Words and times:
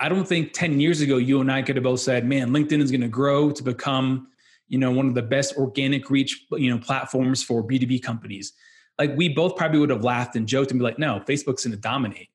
I 0.00 0.08
don't 0.08 0.26
think 0.26 0.54
10 0.54 0.80
years 0.80 1.02
ago 1.02 1.18
you 1.18 1.42
and 1.42 1.52
I 1.52 1.60
could 1.60 1.76
have 1.76 1.82
both 1.82 2.00
said, 2.00 2.24
man, 2.24 2.50
LinkedIn 2.50 2.80
is 2.80 2.90
going 2.90 3.02
to 3.02 3.08
grow 3.08 3.50
to 3.50 3.62
become, 3.62 4.28
you 4.66 4.78
know, 4.78 4.90
one 4.90 5.06
of 5.06 5.14
the 5.14 5.22
best 5.22 5.58
organic 5.58 6.08
reach, 6.08 6.46
you 6.52 6.70
know, 6.70 6.78
platforms 6.78 7.42
for 7.42 7.62
B2B 7.62 8.02
companies. 8.02 8.54
Like 8.98 9.14
we 9.14 9.28
both 9.28 9.56
probably 9.56 9.78
would 9.78 9.90
have 9.90 10.02
laughed 10.02 10.36
and 10.36 10.48
joked 10.48 10.70
and 10.70 10.80
be 10.80 10.84
like, 10.84 10.98
no, 10.98 11.20
Facebook's 11.28 11.64
going 11.64 11.72
to 11.72 11.76
dominate. 11.76 12.30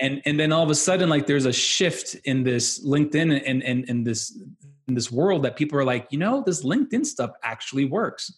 And 0.00 0.22
and 0.24 0.40
then 0.40 0.52
all 0.52 0.62
of 0.62 0.70
a 0.70 0.74
sudden, 0.74 1.08
like 1.08 1.26
there's 1.26 1.46
a 1.46 1.52
shift 1.52 2.16
in 2.24 2.44
this 2.44 2.84
LinkedIn 2.84 3.42
and 3.46 3.62
and, 3.62 3.88
and 3.88 4.06
this 4.06 4.38
in 4.88 4.94
this 4.94 5.10
world 5.10 5.42
that 5.44 5.56
people 5.56 5.78
are 5.78 5.84
like, 5.84 6.06
you 6.10 6.18
know, 6.18 6.42
this 6.44 6.64
LinkedIn 6.64 7.04
stuff 7.04 7.30
actually 7.42 7.86
works. 7.86 8.32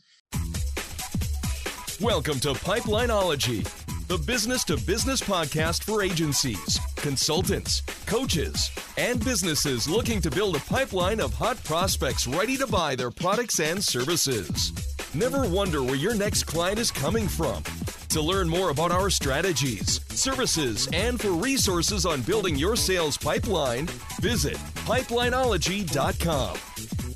Welcome 2.00 2.38
to 2.40 2.54
Pipelineology 2.54 3.77
the 4.08 4.18
business 4.18 4.64
to 4.64 4.76
business 4.86 5.20
podcast 5.20 5.84
for 5.84 6.02
agencies, 6.02 6.80
consultants, 6.96 7.82
coaches, 8.06 8.70
and 8.96 9.22
businesses 9.22 9.86
looking 9.86 10.22
to 10.22 10.30
build 10.30 10.56
a 10.56 10.60
pipeline 10.60 11.20
of 11.20 11.34
hot 11.34 11.62
prospects 11.64 12.26
ready 12.26 12.56
to 12.56 12.66
buy 12.66 12.96
their 12.96 13.10
products 13.10 13.60
and 13.60 13.84
services. 13.84 14.72
Never 15.12 15.46
wonder 15.46 15.82
where 15.82 15.94
your 15.94 16.14
next 16.14 16.44
client 16.44 16.78
is 16.78 16.90
coming 16.90 17.28
from. 17.28 17.62
To 18.08 18.22
learn 18.22 18.48
more 18.48 18.70
about 18.70 18.92
our 18.92 19.10
strategies, 19.10 20.00
services, 20.08 20.88
and 20.94 21.20
for 21.20 21.32
resources 21.32 22.06
on 22.06 22.22
building 22.22 22.56
your 22.56 22.76
sales 22.76 23.18
pipeline, 23.18 23.86
visit 24.20 24.56
pipelineology.com. 24.86 26.56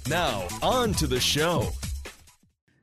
Now, 0.08 0.46
on 0.60 0.92
to 0.94 1.06
the 1.06 1.20
show. 1.20 1.72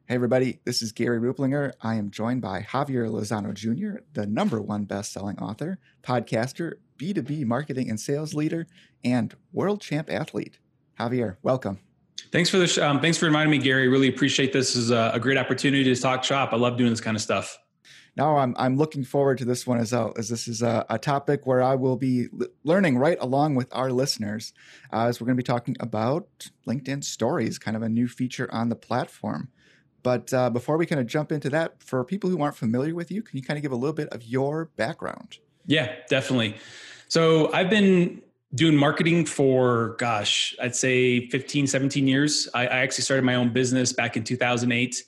Hey, 0.09 0.15
everybody, 0.15 0.57
this 0.65 0.81
is 0.81 0.91
Gary 0.91 1.19
Ruplinger. 1.19 1.71
I 1.81 1.93
am 1.93 2.09
joined 2.09 2.41
by 2.41 2.61
Javier 2.61 3.07
Lozano 3.07 3.53
Jr., 3.53 3.99
the 4.13 4.25
number 4.25 4.59
one 4.59 4.85
best-selling 4.85 5.37
author, 5.37 5.77
podcaster, 6.01 6.77
B2B 6.97 7.45
marketing 7.45 7.91
and 7.91 7.99
sales 7.99 8.33
leader, 8.33 8.65
and 9.03 9.35
world 9.53 9.81
champ 9.81 10.11
athlete. 10.11 10.57
Javier, 10.99 11.37
welcome. 11.43 11.77
Thanks 12.31 12.49
for 12.49 12.57
this. 12.57 12.79
Um, 12.79 12.99
thanks 12.99 13.19
for 13.19 13.27
reminding 13.27 13.51
me, 13.51 13.59
Gary. 13.59 13.88
Really 13.88 14.07
appreciate 14.07 14.51
this. 14.51 14.73
this 14.73 14.77
is 14.77 14.89
a, 14.89 15.11
a, 15.13 15.19
great 15.19 15.38
opportunity 15.38 15.83
to 15.83 16.01
talk 16.01 16.23
shop. 16.23 16.53
I 16.53 16.55
love 16.55 16.75
doing 16.75 16.89
this 16.89 17.01
kind 17.01 17.16
of 17.16 17.21
stuff. 17.21 17.59
Now 18.17 18.38
I'm 18.38 18.55
I'm 18.57 18.77
looking 18.77 19.03
forward 19.03 19.38
to 19.38 19.45
this 19.45 19.67
one 19.67 19.79
as 19.79 19.91
well, 19.91 20.13
as 20.17 20.27
this 20.27 20.47
is 20.47 20.63
a, 20.63 20.88
a 20.89 20.97
topic 20.97 21.45
where 21.45 21.61
I 21.61 21.75
will 21.75 21.97
be 21.97 22.29
l- 22.33 22.47
learning 22.63 22.97
right 22.97 23.17
along 23.21 23.53
with 23.53 23.67
our 23.73 23.91
listeners, 23.91 24.53
uh, 24.91 25.05
as 25.05 25.21
we're 25.21 25.25
going 25.25 25.38
to 25.38 25.44
be 25.44 25.45
talking 25.45 25.77
about 25.79 26.49
LinkedIn 26.67 27.03
Stories, 27.03 27.59
kind 27.59 27.77
of 27.77 27.83
a 27.83 27.89
new 27.89 28.07
feature 28.07 28.49
on 28.51 28.69
the 28.69 28.75
platform. 28.75 29.49
But 30.03 30.33
uh, 30.33 30.50
before 30.50 30.78
we 30.78 30.86
kind 30.86 31.02
of 31.02 31.08
jump 31.08 31.31
into 31.31 31.50
that, 31.50 31.81
for 31.83 32.03
people 32.03 32.30
who 32.30 32.42
aren't 32.42 32.55
familiar 32.55 32.95
with 32.95 33.11
you, 33.11 33.22
can 33.22 33.38
you 33.38 33.44
kind 33.44 33.58
of 33.58 33.61
give 33.61 33.72
a 33.72 33.75
little 33.75 33.94
bit 33.94 34.09
of 34.09 34.23
your 34.23 34.66
background? 34.75 35.38
Yeah, 35.66 35.94
definitely. 36.09 36.56
So 37.08 37.52
I've 37.53 37.69
been 37.69 38.22
doing 38.56 38.75
marketing 38.75 39.25
for, 39.25 39.95
gosh, 40.00 40.56
I'd 40.61 40.75
say 40.75 41.28
15, 41.28 41.67
17 41.67 42.08
years. 42.08 42.50
I, 42.53 42.61
I 42.64 42.78
actually 42.80 43.03
started 43.03 43.23
my 43.23 43.36
own 43.36 43.53
business 43.53 43.94
back 43.94 44.17
in 44.17 44.23
2008. 44.23 45.03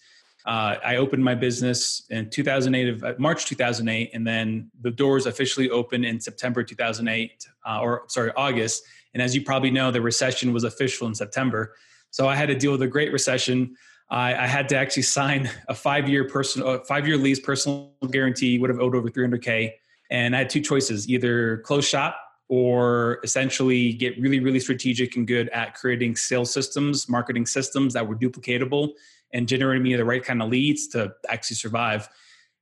Uh, 0.45 0.75
I 0.83 0.95
opened 0.97 1.23
my 1.23 1.35
business 1.35 2.03
in 2.09 2.29
2008 2.29 2.89
of 2.89 3.03
uh, 3.03 3.13
March 3.17 3.45
2008, 3.45 4.11
and 4.13 4.25
then 4.25 4.71
the 4.81 4.91
doors 4.91 5.25
officially 5.25 5.69
opened 5.69 6.05
in 6.05 6.19
September 6.19 6.63
2008, 6.63 7.47
uh, 7.67 7.79
or 7.79 8.03
sorry, 8.07 8.31
August. 8.35 8.83
And 9.13 9.21
as 9.21 9.35
you 9.35 9.43
probably 9.43 9.71
know, 9.71 9.91
the 9.91 10.01
recession 10.01 10.53
was 10.53 10.63
official 10.63 11.07
in 11.07 11.15
September. 11.15 11.75
So 12.09 12.27
I 12.27 12.35
had 12.35 12.47
to 12.47 12.55
deal 12.55 12.71
with 12.71 12.81
a 12.81 12.87
great 12.87 13.11
recession. 13.11 13.75
I, 14.11 14.43
I 14.43 14.47
had 14.47 14.67
to 14.69 14.77
actually 14.77 15.03
sign 15.03 15.49
a 15.69 15.73
five-year 15.73 16.27
personal, 16.27 16.83
five-year 16.83 17.17
lease 17.17 17.39
personal 17.39 17.93
guarantee. 18.11 18.59
Would 18.59 18.69
have 18.69 18.79
owed 18.79 18.93
over 18.93 19.09
300k, 19.09 19.71
and 20.11 20.35
I 20.35 20.39
had 20.39 20.49
two 20.49 20.61
choices: 20.61 21.09
either 21.09 21.57
close 21.59 21.87
shop 21.87 22.19
or 22.49 23.19
essentially 23.23 23.93
get 23.93 24.19
really, 24.19 24.41
really 24.41 24.59
strategic 24.59 25.15
and 25.15 25.25
good 25.25 25.47
at 25.49 25.73
creating 25.73 26.17
sales 26.17 26.51
systems, 26.51 27.07
marketing 27.07 27.45
systems 27.45 27.93
that 27.93 28.05
were 28.05 28.15
duplicatable 28.15 28.89
and 29.31 29.47
generating 29.47 29.81
me 29.81 29.95
the 29.95 30.03
right 30.03 30.21
kind 30.21 30.41
of 30.41 30.49
leads 30.49 30.87
to 30.89 31.13
actually 31.29 31.55
survive. 31.55 32.09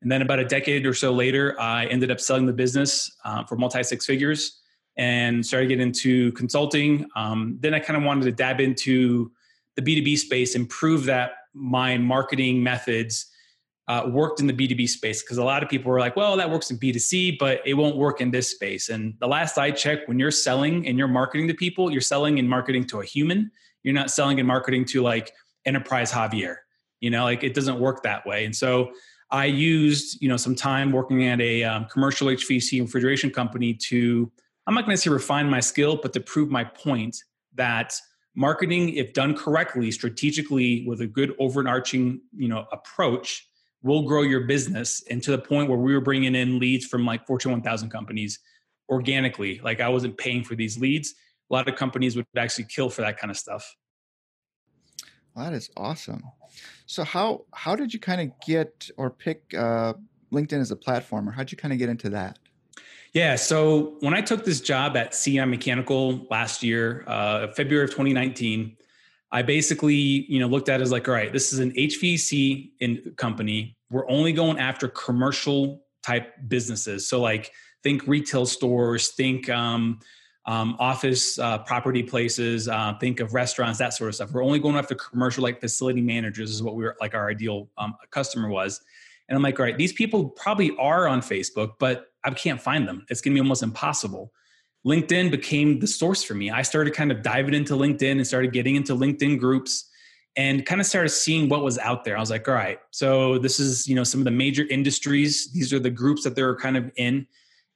And 0.04 0.12
then 0.12 0.22
about 0.22 0.38
a 0.38 0.46
decade 0.46 0.86
or 0.86 0.94
so 0.94 1.12
later, 1.12 1.59
I 1.59 1.88
ended 1.88 2.12
up 2.12 2.20
selling 2.20 2.46
the 2.46 2.54
business 2.54 3.12
uh, 3.26 3.44
for 3.46 3.56
multi 3.56 3.82
six 3.82 4.06
figures 4.06 4.62
and 4.96 5.44
started 5.44 5.70
getting 5.70 5.88
into 5.88 6.34
consulting. 6.34 7.08
Um, 7.16 7.58
then 7.59 7.74
I 7.74 7.80
kind 7.80 7.98
of 7.98 8.04
wanted 8.04 8.26
to 8.26 8.32
dab 8.32 8.59
into 8.59 9.32
the 9.76 9.82
B2B 9.82 10.20
space 10.20 10.54
and 10.54 10.70
prove 10.70 11.06
that 11.06 11.32
my 11.54 11.98
marketing 11.98 12.62
methods 12.64 13.30
uh, 13.90 14.08
worked 14.08 14.40
in 14.40 14.46
the 14.46 14.54
B2B 14.54 14.88
space 14.88 15.24
because 15.24 15.40
a 15.40 15.44
lot 15.44 15.64
of 15.64 15.70
people 15.70 15.92
were 15.92 16.00
like, 16.00 16.16
well, 16.16 16.38
that 16.38 16.50
works 16.50 16.70
in 16.70 16.78
B2C, 16.78 17.40
but 17.40 17.60
it 17.66 17.74
won't 17.74 17.98
work 17.98 18.22
in 18.22 18.30
this 18.30 18.52
space. 18.52 18.90
And 18.90 19.16
the 19.20 19.28
last 19.28 19.58
I 19.58 19.72
checked, 19.72 20.08
when 20.08 20.20
you're 20.20 20.30
selling 20.30 20.88
and 20.88 20.98
you're 20.98 21.08
marketing 21.08 21.48
to 21.48 21.56
people, 21.56 21.90
you're 21.90 22.00
selling 22.00 22.38
and 22.38 22.48
marketing 22.48 22.86
to 22.88 23.02
a 23.02 23.06
human. 23.06 23.50
You're 23.82 23.96
not 23.96 24.12
selling 24.12 24.38
and 24.40 24.48
marketing 24.48 24.86
to 24.86 25.02
like 25.02 25.34
enterprise 25.66 26.12
Javier. 26.12 26.58
You 27.00 27.09
know, 27.09 27.24
like 27.24 27.44
it 27.44 27.56
doesn't 27.56 27.80
work 27.80 28.04
that 28.04 28.28
way. 28.28 28.46
And 28.46 28.56
so 28.56 28.92
I 29.32 29.46
used, 29.46 30.22
you 30.22 30.30
know, 30.30 30.38
some 30.38 30.56
time 30.56 30.92
working 30.92 31.26
at 31.26 31.42
a 31.42 31.64
um, 31.64 31.86
commercial 31.86 32.28
HVAC 32.28 32.82
refrigeration 32.82 33.32
company 33.32 33.74
to, 33.74 34.32
I'm 34.68 34.76
not 34.76 34.86
going 34.86 34.96
to 34.96 35.02
say 35.02 35.09
refine 35.09 35.50
my 35.50 35.62
skill, 35.62 35.98
but 36.00 36.14
to 36.14 36.20
prove 36.20 36.52
my 36.52 36.64
point 36.64 37.18
that 37.56 37.96
marketing 38.40 38.96
if 38.96 39.12
done 39.12 39.36
correctly 39.36 39.92
strategically 39.92 40.86
with 40.88 41.02
a 41.02 41.08
good 41.08 41.36
overarching 41.40 42.22
you 42.34 42.48
know 42.48 42.66
approach 42.72 43.50
will 43.84 44.04
grow 44.04 44.22
your 44.22 44.46
business 44.48 45.04
and 45.10 45.22
to 45.22 45.32
the 45.32 45.38
point 45.38 45.70
where 45.70 45.78
we 45.78 45.94
were 45.94 46.02
bringing 46.02 46.36
in 46.36 46.58
leads 46.58 46.86
from 46.86 47.06
like 47.06 47.28
fortune 47.28 47.52
1000 47.52 47.90
companies 47.90 48.40
organically. 48.88 49.60
Like 49.64 49.82
i 49.82 49.90
wasn't 49.90 50.18
paying 50.18 50.44
for 50.44 50.56
these 50.56 50.78
leads. 50.78 51.16
A 51.50 51.54
lot 51.54 51.68
of 51.68 51.76
companies 51.76 52.16
would 52.16 52.26
actually 52.38 52.66
kill 52.66 52.90
for 52.90 53.02
that 53.02 53.18
kind 53.18 53.30
of 53.30 53.38
stuff. 53.38 53.76
That 55.36 55.54
is 55.54 55.70
awesome. 55.76 56.24
So 56.86 57.04
how 57.04 57.46
how 57.54 57.76
did 57.76 57.94
you 57.94 58.00
kind 58.00 58.22
of 58.22 58.32
get 58.46 58.90
or 58.98 59.10
pick 59.10 59.54
uh, 59.54 59.94
linkedin 60.32 60.62
as 60.62 60.72
a 60.72 60.76
platform 60.76 61.28
or 61.28 61.32
how 61.32 61.44
did 61.44 61.52
you 61.52 61.58
kind 61.58 61.74
of 61.74 61.80
get 61.80 61.90
into 61.90 62.10
that 62.12 62.40
yeah. 63.14 63.36
So 63.36 63.97
when 64.02 64.14
I 64.14 64.22
took 64.22 64.46
this 64.46 64.62
job 64.62 64.96
at 64.96 65.12
CI 65.12 65.46
Mechanical 65.46 66.28
last 66.30 66.64
year, 66.64 67.03
uh, 67.08 67.47
February 67.47 67.86
of 67.86 67.92
2019, 67.92 68.75
I 69.31 69.42
basically, 69.42 69.94
you 69.94 70.40
know, 70.40 70.47
looked 70.47 70.70
at 70.70 70.80
it 70.80 70.84
as 70.84 70.92
like, 70.92 71.08
all 71.08 71.14
right, 71.14 71.31
this 71.31 71.53
is 71.53 71.59
an 71.59 71.72
HVAC 71.72 72.72
in 72.80 73.14
company. 73.18 73.78
We're 73.92 74.09
only 74.09 74.34
going 74.34 74.58
after 74.58 74.88
commercial 74.88 75.84
type 76.03 76.34
businesses. 76.47 77.08
So 77.08 77.22
like, 77.22 77.52
think 77.84 78.08
retail 78.08 78.46
stores, 78.46 79.09
think 79.09 79.50
um, 79.50 80.00
um, 80.46 80.76
office 80.80 81.38
uh, 81.38 81.59
property 81.59 82.03
places, 82.03 82.68
uh, 82.68 82.94
think 83.00 83.20
of 83.20 83.34
restaurants, 83.34 83.80
that 83.80 83.94
sort 83.94 84.09
of 84.09 84.16
stuff. 84.16 84.31
We're 84.31 84.44
only 84.44 84.59
going 84.59 84.76
after 84.76 84.96
commercial, 84.96 85.44
like 85.44 85.62
facility 85.62 86.02
managers, 86.02 86.50
is 86.50 86.64
what 86.64 86.76
we 86.76 86.84
were 86.84 86.97
like 87.00 87.14
our 87.14 87.30
ideal 87.30 87.70
um, 87.78 87.96
customer 88.09 88.50
was. 88.50 88.81
And 89.28 89.36
I'm 89.36 89.44
like, 89.44 89.59
all 89.59 89.66
right, 89.66 89.78
these 89.78 89.94
people 89.94 90.30
probably 90.30 90.76
are 90.78 91.08
on 91.08 91.22
Facebook, 91.22 91.74
but 91.80 92.09
I 92.24 92.31
can't 92.31 92.62
find 92.62 92.88
them. 92.88 93.06
It's 93.09 93.22
going 93.22 93.34
to 93.34 93.35
be 93.35 93.41
almost 93.41 93.63
impossible. 93.63 94.31
LinkedIn 94.85 95.31
became 95.31 95.80
the 95.80 95.88
source 95.88 96.24
for 96.24 96.34
me. 96.34 96.50
I 96.52 96.62
started 96.62 96.94
kind 96.94 97.12
of 97.12 97.22
diving 97.22 97.53
into 97.53 97.74
LinkedIn 97.74 98.12
and 98.12 98.25
started 98.25 98.53
getting 98.53 98.75
into 98.75 98.96
LinkedIn 98.96 99.40
groups 99.40 99.90
and 100.35 100.66
kind 100.66 100.79
of 100.79 100.88
started 100.88 101.09
seeing 101.09 101.50
what 101.50 101.63
was 101.63 101.78
out 101.79 102.06
there. 102.06 102.16
I 102.16 102.19
was 102.19 102.29
like, 102.29 102.47
all 102.47 102.53
right, 102.53 102.79
so 102.91 103.38
this 103.40 103.59
is, 103.59 103.88
you 103.88 103.96
know, 103.96 104.03
some 104.03 104.22
of 104.22 104.25
the 104.25 104.31
major 104.31 104.66
industries. 104.69 105.52
These 105.52 105.74
are 105.74 105.79
the 105.79 105.90
groups 105.90 106.24
that 106.24 106.35
they're 106.35 106.56
kind 106.56 106.78
of 106.78 106.91
in. 106.96 107.28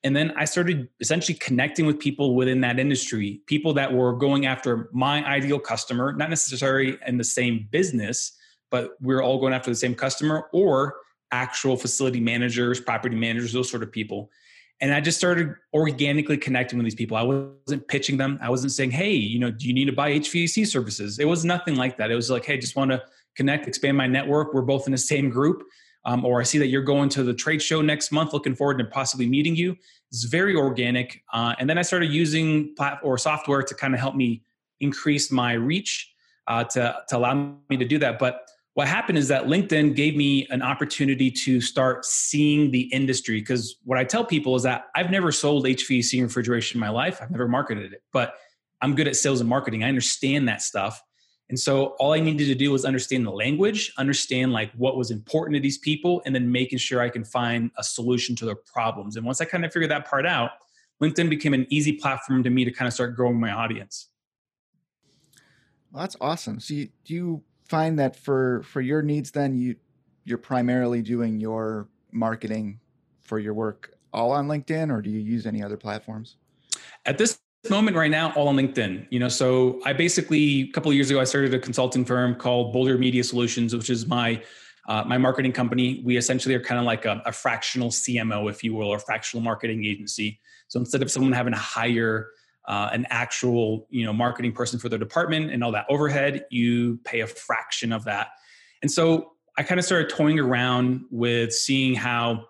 And 0.05 0.15
then 0.15 0.33
I 0.37 0.45
started 0.45 0.89
essentially 0.99 1.37
connecting 1.37 1.85
with 1.85 1.99
people 1.99 2.35
within 2.35 2.61
that 2.61 2.79
industry, 2.79 3.41
people 3.47 3.73
that 3.73 3.91
were 3.91 4.13
going 4.13 4.45
after 4.45 4.89
my 4.91 5.25
ideal 5.25 5.59
customer, 5.59 6.13
not 6.13 6.29
necessarily 6.29 6.97
in 7.07 7.17
the 7.17 7.23
same 7.23 7.67
business, 7.71 8.33
but 8.69 8.91
we 9.01 9.13
we're 9.13 9.21
all 9.21 9.39
going 9.39 9.53
after 9.53 9.71
the 9.71 9.75
same 9.75 9.95
customer 9.95 10.47
or 10.51 10.95
actual 11.33 11.75
facility 11.75 12.19
managers, 12.19 12.79
property 12.79 13.15
managers, 13.15 13.51
those 13.51 13.69
sort 13.69 13.83
of 13.83 13.91
people. 13.91 14.29
And 14.79 14.93
I 14.93 15.01
just 15.01 15.17
started 15.17 15.55
organically 15.73 16.37
connecting 16.37 16.77
with 16.77 16.85
these 16.85 16.95
people. 16.95 17.17
I 17.17 17.23
wasn't 17.23 17.87
pitching 17.87 18.17
them. 18.17 18.37
I 18.41 18.49
wasn't 18.49 18.71
saying, 18.71 18.91
hey, 18.91 19.13
you 19.13 19.39
know, 19.39 19.49
do 19.49 19.67
you 19.67 19.73
need 19.73 19.85
to 19.85 19.93
buy 19.93 20.11
HVAC 20.11 20.67
services? 20.67 21.19
It 21.19 21.25
was 21.25 21.43
nothing 21.43 21.75
like 21.75 21.97
that. 21.97 22.11
It 22.11 22.15
was 22.15 22.29
like, 22.29 22.45
hey, 22.45 22.57
just 22.57 22.75
want 22.75 22.91
to 22.91 23.01
connect, 23.35 23.67
expand 23.67 23.97
my 23.97 24.07
network. 24.07 24.53
We're 24.53 24.61
both 24.61 24.85
in 24.85 24.91
the 24.91 24.97
same 24.97 25.29
group. 25.29 25.63
Um, 26.05 26.25
or 26.25 26.41
I 26.41 26.43
see 26.43 26.57
that 26.57 26.67
you're 26.67 26.83
going 26.83 27.09
to 27.09 27.23
the 27.23 27.33
trade 27.33 27.61
show 27.61 27.81
next 27.81 28.11
month. 28.11 28.33
Looking 28.33 28.55
forward 28.55 28.77
to 28.79 28.85
possibly 28.85 29.25
meeting 29.25 29.55
you. 29.55 29.75
It's 30.11 30.25
very 30.25 30.55
organic. 30.55 31.23
Uh, 31.31 31.55
and 31.59 31.69
then 31.69 31.77
I 31.77 31.81
started 31.81 32.11
using 32.11 32.75
plat- 32.75 32.99
or 33.03 33.17
software 33.17 33.63
to 33.63 33.73
kind 33.73 33.93
of 33.93 33.99
help 34.01 34.15
me 34.15 34.43
increase 34.81 35.31
my 35.31 35.53
reach 35.53 36.13
uh, 36.47 36.65
to, 36.65 36.97
to 37.07 37.17
allow 37.17 37.55
me 37.69 37.77
to 37.77 37.85
do 37.85 37.97
that. 37.99 38.19
But 38.19 38.41
what 38.75 38.87
happened 38.87 39.17
is 39.17 39.27
that 39.27 39.45
LinkedIn 39.45 39.95
gave 39.95 40.15
me 40.15 40.47
an 40.49 40.61
opportunity 40.61 41.29
to 41.29 41.61
start 41.61 42.05
seeing 42.05 42.71
the 42.71 42.81
industry. 42.81 43.39
Because 43.39 43.75
what 43.83 43.99
I 43.99 44.03
tell 44.03 44.25
people 44.25 44.55
is 44.55 44.63
that 44.63 44.85
I've 44.95 45.11
never 45.11 45.31
sold 45.31 45.65
HVAC 45.65 46.21
refrigeration 46.21 46.77
in 46.77 46.79
my 46.79 46.89
life, 46.89 47.19
I've 47.21 47.31
never 47.31 47.47
marketed 47.47 47.93
it, 47.93 48.01
but 48.11 48.35
I'm 48.81 48.95
good 48.95 49.07
at 49.07 49.15
sales 49.15 49.39
and 49.41 49.49
marketing. 49.49 49.83
I 49.83 49.89
understand 49.89 50.47
that 50.47 50.61
stuff. 50.61 51.01
And 51.49 51.59
so 51.59 51.87
all 51.99 52.13
I 52.13 52.19
needed 52.19 52.45
to 52.45 52.55
do 52.55 52.71
was 52.71 52.83
understand 52.83 53.25
the 53.25 53.31
language, 53.31 53.93
understand 53.97 54.53
like 54.53 54.71
what 54.73 54.97
was 54.97 55.11
important 55.11 55.55
to 55.55 55.61
these 55.61 55.77
people, 55.77 56.21
and 56.25 56.33
then 56.33 56.51
making 56.51 56.79
sure 56.79 56.99
I 56.99 57.09
can 57.09 57.23
find 57.23 57.69
a 57.77 57.83
solution 57.83 58.35
to 58.37 58.45
their 58.45 58.55
problems. 58.55 59.17
And 59.17 59.25
once 59.25 59.39
I 59.39 59.45
kind 59.45 59.63
of 59.63 59.71
figured 59.71 59.91
that 59.91 60.07
part 60.07 60.25
out, 60.25 60.51
LinkedIn 61.01 61.29
became 61.29 61.53
an 61.53 61.67
easy 61.69 61.93
platform 61.93 62.43
to 62.43 62.49
me 62.49 62.65
to 62.65 62.71
kind 62.71 62.87
of 62.87 62.93
start 62.93 63.15
growing 63.15 63.39
my 63.39 63.51
audience. 63.51 64.07
Well, 65.91 66.01
that's 66.01 66.17
awesome. 66.19 66.59
So 66.59 66.73
you, 66.73 66.89
do 67.05 67.13
you 67.13 67.43
find 67.65 67.97
that 67.99 68.15
for 68.15 68.63
for 68.63 68.81
your 68.81 69.01
needs 69.01 69.31
then 69.31 69.55
you 69.55 69.75
you're 70.25 70.37
primarily 70.37 71.01
doing 71.01 71.39
your 71.39 71.87
marketing 72.11 72.79
for 73.23 73.39
your 73.39 73.53
work 73.53 73.93
all 74.13 74.31
on 74.31 74.47
LinkedIn 74.47 74.91
or 74.91 75.01
do 75.01 75.09
you 75.09 75.19
use 75.19 75.45
any 75.45 75.63
other 75.63 75.77
platforms? 75.77 76.37
At 77.05 77.17
this 77.17 77.39
moment 77.69 77.95
right 77.95 78.11
now 78.11 78.29
all 78.33 78.49
on 78.49 78.57
linkedin 78.57 79.07
you 79.09 79.17
know 79.17 79.29
so 79.29 79.79
i 79.85 79.93
basically 79.93 80.63
a 80.63 80.71
couple 80.73 80.91
of 80.91 80.95
years 80.95 81.09
ago 81.09 81.21
i 81.21 81.23
started 81.23 81.53
a 81.53 81.59
consulting 81.59 82.03
firm 82.03 82.35
called 82.35 82.73
boulder 82.73 82.97
media 82.97 83.23
solutions 83.23 83.73
which 83.73 83.89
is 83.89 84.05
my 84.05 84.41
uh, 84.89 85.01
my 85.05 85.17
marketing 85.17 85.53
company 85.53 86.01
we 86.03 86.17
essentially 86.17 86.53
are 86.53 86.59
kind 86.59 86.77
of 86.77 86.85
like 86.85 87.05
a, 87.05 87.21
a, 87.25 87.31
fractional 87.31 87.87
cmo 87.87 88.49
if 88.49 88.65
you 88.65 88.73
will 88.73 88.89
or 88.89 88.99
fractional 88.99 89.41
marketing 89.41 89.85
agency 89.85 90.41
so 90.67 90.77
instead 90.77 91.01
of 91.01 91.09
someone 91.09 91.31
having 91.31 91.53
to 91.53 91.59
hire 91.59 92.31
uh, 92.65 92.89
an 92.91 93.05
actual 93.09 93.87
you 93.89 94.05
know 94.05 94.13
marketing 94.13 94.51
person 94.51 94.79
for 94.79 94.89
their 94.89 94.99
department 94.99 95.51
and 95.51 95.63
all 95.63 95.71
that 95.71 95.85
overhead 95.89 96.45
you 96.49 96.97
pay 97.03 97.21
a 97.21 97.27
fraction 97.27 97.91
of 97.91 98.03
that 98.05 98.29
and 98.81 98.91
so 98.91 99.31
i 99.57 99.63
kind 99.63 99.79
of 99.79 99.85
started 99.85 100.09
toying 100.09 100.39
around 100.39 101.01
with 101.11 101.53
seeing 101.53 101.93
how 101.93 102.45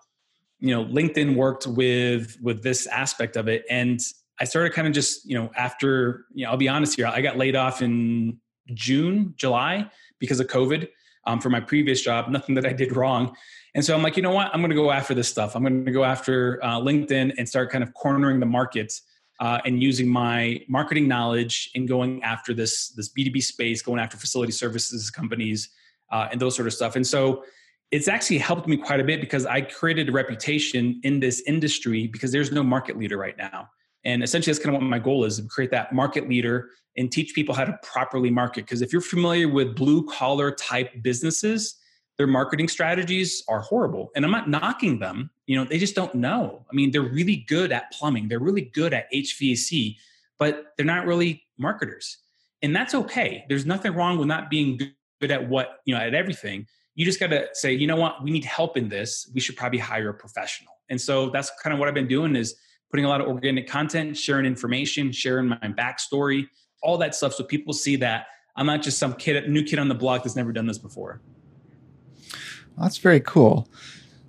you 0.59 0.69
know 0.69 0.85
linkedin 0.85 1.35
worked 1.35 1.65
with 1.65 2.37
with 2.41 2.61
this 2.63 2.87
aspect 2.87 3.35
of 3.35 3.47
it 3.47 3.63
and 3.69 4.01
I 4.39 4.45
started 4.45 4.73
kind 4.73 4.87
of 4.87 4.93
just, 4.93 5.25
you 5.25 5.37
know, 5.37 5.51
after, 5.55 6.25
you 6.33 6.43
know, 6.45 6.51
I'll 6.51 6.57
be 6.57 6.67
honest 6.67 6.95
here, 6.95 7.07
I 7.07 7.21
got 7.21 7.37
laid 7.37 7.55
off 7.55 7.81
in 7.81 8.39
June, 8.73 9.33
July 9.37 9.89
because 10.19 10.39
of 10.39 10.47
COVID 10.47 10.89
um, 11.25 11.39
for 11.39 11.49
my 11.49 11.59
previous 11.59 12.01
job, 12.01 12.29
nothing 12.29 12.55
that 12.55 12.65
I 12.65 12.73
did 12.73 12.95
wrong. 12.95 13.35
And 13.75 13.83
so 13.83 13.95
I'm 13.95 14.03
like, 14.03 14.17
you 14.17 14.23
know 14.23 14.31
what? 14.31 14.49
I'm 14.53 14.61
going 14.61 14.69
to 14.69 14.75
go 14.75 14.91
after 14.91 15.13
this 15.13 15.29
stuff. 15.29 15.55
I'm 15.55 15.63
going 15.63 15.85
to 15.85 15.91
go 15.91 16.03
after 16.03 16.59
uh, 16.63 16.79
LinkedIn 16.79 17.33
and 17.37 17.47
start 17.47 17.71
kind 17.71 17.83
of 17.83 17.93
cornering 17.93 18.39
the 18.39 18.45
market 18.45 18.93
uh, 19.43 19.59
and 19.65 19.83
using 19.83 20.07
my 20.07 20.57
marketing 20.69 21.05
knowledge 21.05 21.69
and 21.75 21.85
going 21.85 22.23
after 22.23 22.53
this 22.53 22.91
this 22.91 23.09
B2B 23.09 23.43
space, 23.43 23.81
going 23.81 23.99
after 23.99 24.15
facility 24.15 24.53
services 24.53 25.09
companies 25.09 25.69
uh, 26.13 26.29
and 26.31 26.39
those 26.39 26.55
sort 26.55 26.65
of 26.65 26.73
stuff. 26.73 26.95
And 26.95 27.05
so 27.05 27.43
it's 27.91 28.07
actually 28.07 28.37
helped 28.37 28.69
me 28.69 28.77
quite 28.77 29.01
a 29.01 29.03
bit 29.03 29.19
because 29.19 29.45
I 29.45 29.59
created 29.59 30.07
a 30.07 30.13
reputation 30.13 31.01
in 31.03 31.19
this 31.19 31.43
industry 31.45 32.07
because 32.07 32.31
there's 32.31 32.53
no 32.53 32.63
market 32.63 32.97
leader 32.97 33.17
right 33.17 33.37
now. 33.37 33.67
And 34.05 34.23
essentially, 34.23 34.53
that's 34.53 34.63
kind 34.63 34.73
of 34.77 34.81
what 34.81 34.87
my 34.87 34.97
goal 34.97 35.25
is 35.25 35.35
to 35.35 35.43
create 35.43 35.71
that 35.71 35.91
market 35.91 36.29
leader 36.29 36.69
and 36.95 37.11
teach 37.11 37.35
people 37.35 37.53
how 37.53 37.65
to 37.65 37.77
properly 37.83 38.31
market. 38.31 38.61
Because 38.61 38.81
if 38.81 38.93
you're 38.93 39.01
familiar 39.01 39.49
with 39.49 39.75
blue 39.75 40.07
collar 40.07 40.51
type 40.51 40.89
businesses, 41.01 41.75
their 42.17 42.27
marketing 42.27 42.67
strategies 42.67 43.43
are 43.47 43.59
horrible. 43.59 44.11
And 44.15 44.23
I'm 44.23 44.31
not 44.31 44.49
knocking 44.49 44.99
them. 44.99 45.31
You 45.47 45.57
know, 45.57 45.65
they 45.65 45.77
just 45.77 45.95
don't 45.95 46.13
know. 46.15 46.65
I 46.71 46.75
mean, 46.75 46.91
they're 46.91 47.01
really 47.01 47.37
good 47.47 47.71
at 47.71 47.91
plumbing, 47.91 48.27
they're 48.27 48.39
really 48.39 48.71
good 48.73 48.93
at 48.93 49.11
HVAC, 49.11 49.97
but 50.37 50.73
they're 50.77 50.85
not 50.85 51.05
really 51.05 51.43
marketers. 51.57 52.17
And 52.61 52.75
that's 52.75 52.95
okay. 52.95 53.45
There's 53.49 53.65
nothing 53.65 53.93
wrong 53.93 54.17
with 54.17 54.27
not 54.27 54.49
being 54.49 54.79
good 55.19 55.31
at 55.31 55.49
what, 55.49 55.79
you 55.85 55.93
know, 55.93 56.01
at 56.01 56.13
everything. 56.13 56.65
You 56.95 57.05
just 57.05 57.19
got 57.19 57.27
to 57.27 57.47
say, 57.53 57.73
you 57.73 57.87
know 57.87 57.95
what, 57.95 58.23
we 58.23 58.31
need 58.31 58.45
help 58.45 58.77
in 58.77 58.87
this. 58.87 59.29
We 59.33 59.41
should 59.41 59.57
probably 59.57 59.79
hire 59.79 60.09
a 60.09 60.13
professional. 60.13 60.73
And 60.89 61.01
so 61.01 61.29
that's 61.29 61.51
kind 61.61 61.73
of 61.73 61.79
what 61.79 61.87
I've 61.87 61.93
been 61.93 62.07
doing 62.07 62.35
is 62.35 62.55
putting 62.91 63.05
a 63.05 63.09
lot 63.09 63.19
of 63.19 63.27
organic 63.27 63.67
content, 63.67 64.15
sharing 64.15 64.45
information, 64.45 65.11
sharing 65.11 65.47
my 65.47 65.57
backstory, 65.63 66.47
all 66.83 66.97
that 66.99 67.15
stuff, 67.15 67.33
so 67.33 67.43
people 67.43 67.73
see 67.73 67.95
that 67.95 68.27
I'm 68.55 68.67
not 68.67 68.83
just 68.83 68.99
some 68.99 69.13
kid, 69.13 69.49
new 69.49 69.63
kid 69.63 69.79
on 69.79 69.87
the 69.87 69.95
block 69.95 70.23
that's 70.23 70.35
never 70.35 70.51
done 70.51 70.67
this 70.67 70.77
before. 70.77 71.21
That's 72.79 72.97
very 72.97 73.19
cool. 73.19 73.67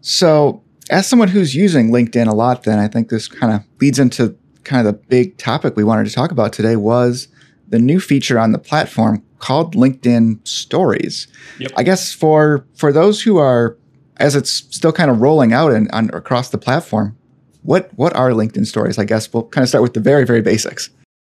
So, 0.01 0.63
as 0.91 1.07
someone 1.07 1.29
who's 1.29 1.55
using 1.55 1.91
LinkedIn 1.91 2.29
a 2.29 2.35
lot, 2.35 2.65
then 2.65 2.79
I 2.79 2.89
think 2.89 3.09
this 3.09 3.27
kind 3.27 3.53
of 3.53 3.63
leads 3.81 3.99
into 3.99 4.37
kind 4.65 4.87
of 4.87 4.93
the 4.93 5.01
big 5.09 5.37
topic 5.39 5.77
we 5.77 5.85
wanted 5.85 6.07
to 6.07 6.13
talk 6.13 6.31
about 6.31 6.53
today 6.53 6.77
was 6.77 7.29
the 7.69 7.79
new 7.79 8.01
feature 8.01 8.39
on 8.39 8.53
the 8.53 8.59
platform 8.59 9.23
called 9.39 9.75
LinkedIn 9.75 10.47
Stories. 10.47 11.27
Yep. 11.59 11.73
I 11.77 11.83
guess 11.83 12.13
for 12.13 12.67
for 12.75 12.93
those 12.93 13.23
who 13.23 13.39
are 13.39 13.77
as 14.19 14.37
it's 14.37 14.51
still 14.51 14.93
kind 14.93 15.11
of 15.11 15.21
rolling 15.21 15.53
out 15.53 15.73
and 15.73 15.91
on, 15.91 16.11
across 16.15 16.51
the 16.51 16.59
platform, 16.59 17.17
what 17.63 17.91
what 17.97 18.15
are 18.15 18.31
LinkedIn 18.31 18.67
stories? 18.67 18.99
I 18.99 19.05
guess 19.05 19.33
we'll 19.33 19.45
kind 19.45 19.63
of 19.63 19.69
start 19.69 19.83
with 19.83 19.95
the 19.95 20.01
very 20.01 20.25
very 20.25 20.43
basics. 20.43 20.91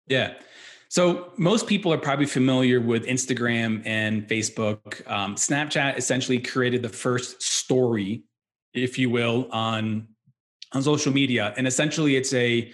Yeah. 0.08 0.34
So 0.92 1.32
most 1.38 1.68
people 1.68 1.94
are 1.94 1.98
probably 1.98 2.26
familiar 2.26 2.82
with 2.82 3.06
Instagram 3.06 3.82
and 3.86 4.28
Facebook. 4.28 5.10
Um, 5.10 5.36
Snapchat 5.36 5.98
essentially 5.98 6.38
created 6.38 6.82
the 6.82 6.90
first 6.90 7.42
story, 7.42 8.26
if 8.74 9.00
you 9.00 9.10
will, 9.10 9.48
on 9.54 10.10
on 10.74 10.84
social 10.84 11.14
media, 11.14 11.54
and 11.56 11.66
essentially 11.66 12.18
it's 12.18 12.34
a 12.34 12.74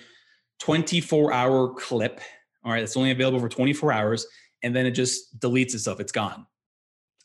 24 0.62 1.32
hour 1.32 1.76
clip. 1.76 2.20
All 2.66 2.72
right, 2.72 2.82
it's 2.82 2.98
only 2.98 3.12
available 3.12 3.40
for 3.40 3.50
24 3.50 3.92
hours, 3.92 4.26
and 4.64 4.76
then 4.76 4.88
it 4.88 4.92
just 4.92 5.40
deletes 5.40 5.76
itself. 5.76 6.00
It's 6.00 6.12
gone. 6.12 6.48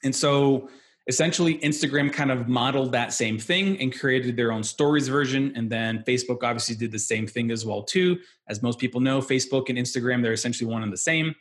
And 0.04 0.14
so 0.14 0.68
essentially 1.08 1.58
instagram 1.58 2.12
kind 2.12 2.30
of 2.30 2.48
modeled 2.48 2.92
that 2.92 3.12
same 3.12 3.38
thing 3.38 3.80
and 3.80 3.98
created 3.98 4.36
their 4.36 4.52
own 4.52 4.62
stories 4.62 5.08
version 5.08 5.52
and 5.56 5.70
then 5.70 6.02
facebook 6.06 6.42
obviously 6.42 6.74
did 6.74 6.92
the 6.92 6.98
same 6.98 7.26
thing 7.26 7.50
as 7.50 7.66
well 7.66 7.82
too. 7.82 8.18
As 8.48 8.62
most 8.62 8.78
people 8.78 9.00
know 9.00 9.20
facebook 9.20 9.68
and 9.68 9.78
instagram 9.78 10.22
they're 10.22 10.32
essentially 10.32 10.70
one 10.70 10.82
and 10.82 10.92
the 10.92 10.96
same. 10.96 11.34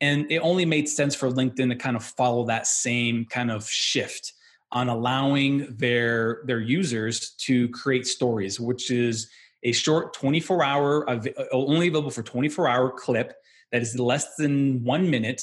And 0.00 0.30
it 0.30 0.38
only 0.38 0.64
made 0.64 0.88
sense 0.88 1.14
for 1.14 1.30
linkedin 1.30 1.70
to 1.70 1.76
kind 1.76 1.96
of 1.96 2.04
follow 2.04 2.44
that 2.46 2.66
same 2.66 3.24
kind 3.24 3.50
of 3.50 3.68
shift 3.68 4.32
on 4.70 4.88
allowing 4.88 5.74
their 5.76 6.42
their 6.44 6.60
users 6.60 7.30
to 7.30 7.68
create 7.70 8.06
stories 8.06 8.60
which 8.60 8.90
is 8.90 9.30
a 9.62 9.72
short 9.72 10.12
24 10.12 10.62
hour 10.62 11.08
only 11.52 11.88
available 11.88 12.10
for 12.10 12.22
24 12.22 12.68
hour 12.68 12.90
clip 12.90 13.32
that 13.72 13.82
is 13.82 13.98
less 13.98 14.36
than 14.36 14.84
one 14.84 15.10
minute 15.10 15.42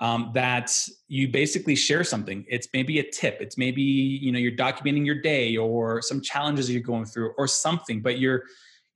um, 0.00 0.30
that 0.34 0.72
you 1.08 1.28
basically 1.28 1.74
share 1.74 2.04
something. 2.04 2.44
It's 2.48 2.68
maybe 2.72 3.00
a 3.00 3.10
tip. 3.10 3.38
It's 3.40 3.58
maybe 3.58 3.82
you 3.82 4.32
know 4.32 4.38
you're 4.38 4.52
documenting 4.52 5.04
your 5.04 5.20
day 5.20 5.56
or 5.56 6.02
some 6.02 6.20
challenges 6.20 6.70
you're 6.70 6.82
going 6.82 7.04
through 7.04 7.32
or 7.36 7.46
something 7.46 8.00
but 8.00 8.18
you're 8.18 8.42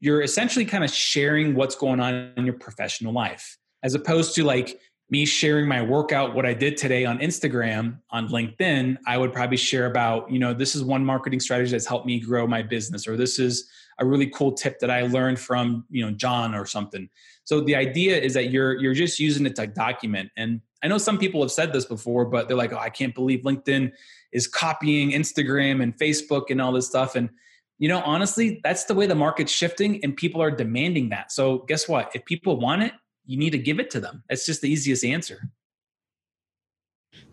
you're 0.01 0.23
essentially 0.23 0.65
kind 0.65 0.83
of 0.83 0.91
sharing 0.91 1.55
what's 1.55 1.77
going 1.77 2.01
on 2.01 2.33
in 2.37 2.45
your 2.45 2.59
professional 2.59 3.13
life 3.13 3.57
as 3.83 3.95
opposed 3.95 4.35
to 4.35 4.45
like 4.45 4.79
me 5.11 5.25
sharing 5.25 5.69
my 5.69 5.81
workout 5.83 6.35
what 6.35 6.45
i 6.45 6.53
did 6.53 6.77
today 6.77 7.05
on 7.05 7.19
instagram 7.19 7.99
on 8.11 8.29
linkedin 8.29 8.97
i 9.07 9.17
would 9.17 9.33
probably 9.33 9.57
share 9.57 9.87
about 9.87 10.31
you 10.31 10.39
know 10.39 10.53
this 10.53 10.75
is 10.75 10.83
one 10.83 11.05
marketing 11.05 11.41
strategy 11.41 11.71
that's 11.71 11.87
helped 11.87 12.07
me 12.07 12.19
grow 12.19 12.47
my 12.47 12.63
business 12.63 13.07
or 13.07 13.17
this 13.17 13.39
is 13.39 13.71
a 13.99 14.05
really 14.05 14.27
cool 14.27 14.53
tip 14.53 14.79
that 14.81 14.91
i 14.91 15.03
learned 15.03 15.39
from 15.39 15.85
you 15.91 16.05
know 16.05 16.11
john 16.13 16.55
or 16.55 16.67
something 16.67 17.09
so 17.45 17.61
the 17.61 17.75
idea 17.75 18.19
is 18.19 18.35
that 18.35 18.51
you're 18.51 18.79
you're 18.81 18.95
just 18.95 19.19
using 19.19 19.47
it 19.47 19.57
to 19.57 19.67
document 19.67 20.31
and 20.37 20.61
I 20.83 20.89
know 20.89 20.99
some 20.99 21.19
people 21.19 21.41
have 21.43 21.53
said 21.53 21.73
this 21.73 21.85
before, 21.85 22.25
but 22.25 22.49
they're 22.49 22.57
like, 22.57 22.73
oh, 22.73 22.79
I 22.79 22.91
can't 22.91 23.15
believe 23.15 23.43
LinkedIn 23.43 23.93
is 24.33 24.49
copying 24.49 25.13
Instagram 25.13 25.83
and 25.83 25.97
Facebook 25.97 26.51
and 26.51 26.61
all 26.61 26.73
this 26.73 26.89
stuff. 26.89 27.15
And, 27.15 27.31
you 27.79 27.89
know, 27.89 28.03
honestly, 28.05 28.61
that's 28.65 28.85
the 28.85 28.95
way 28.95 29.07
the 29.07 29.15
market's 29.15 29.53
shifting 29.53 30.03
and 30.03 30.17
people 30.17 30.43
are 30.43 30.51
demanding 30.51 31.11
that. 31.11 31.31
So, 31.31 31.59
guess 31.69 31.89
what? 31.89 32.11
If 32.15 32.25
people 32.25 32.59
want 32.59 32.83
it, 32.83 32.93
you 33.27 33.39
need 33.39 33.51
to 33.51 33.59
give 33.59 33.79
it 33.79 33.91
to 33.91 34.01
them. 34.01 34.25
That's 34.29 34.45
just 34.45 34.61
the 34.61 34.71
easiest 34.71 35.05
answer. 35.05 35.49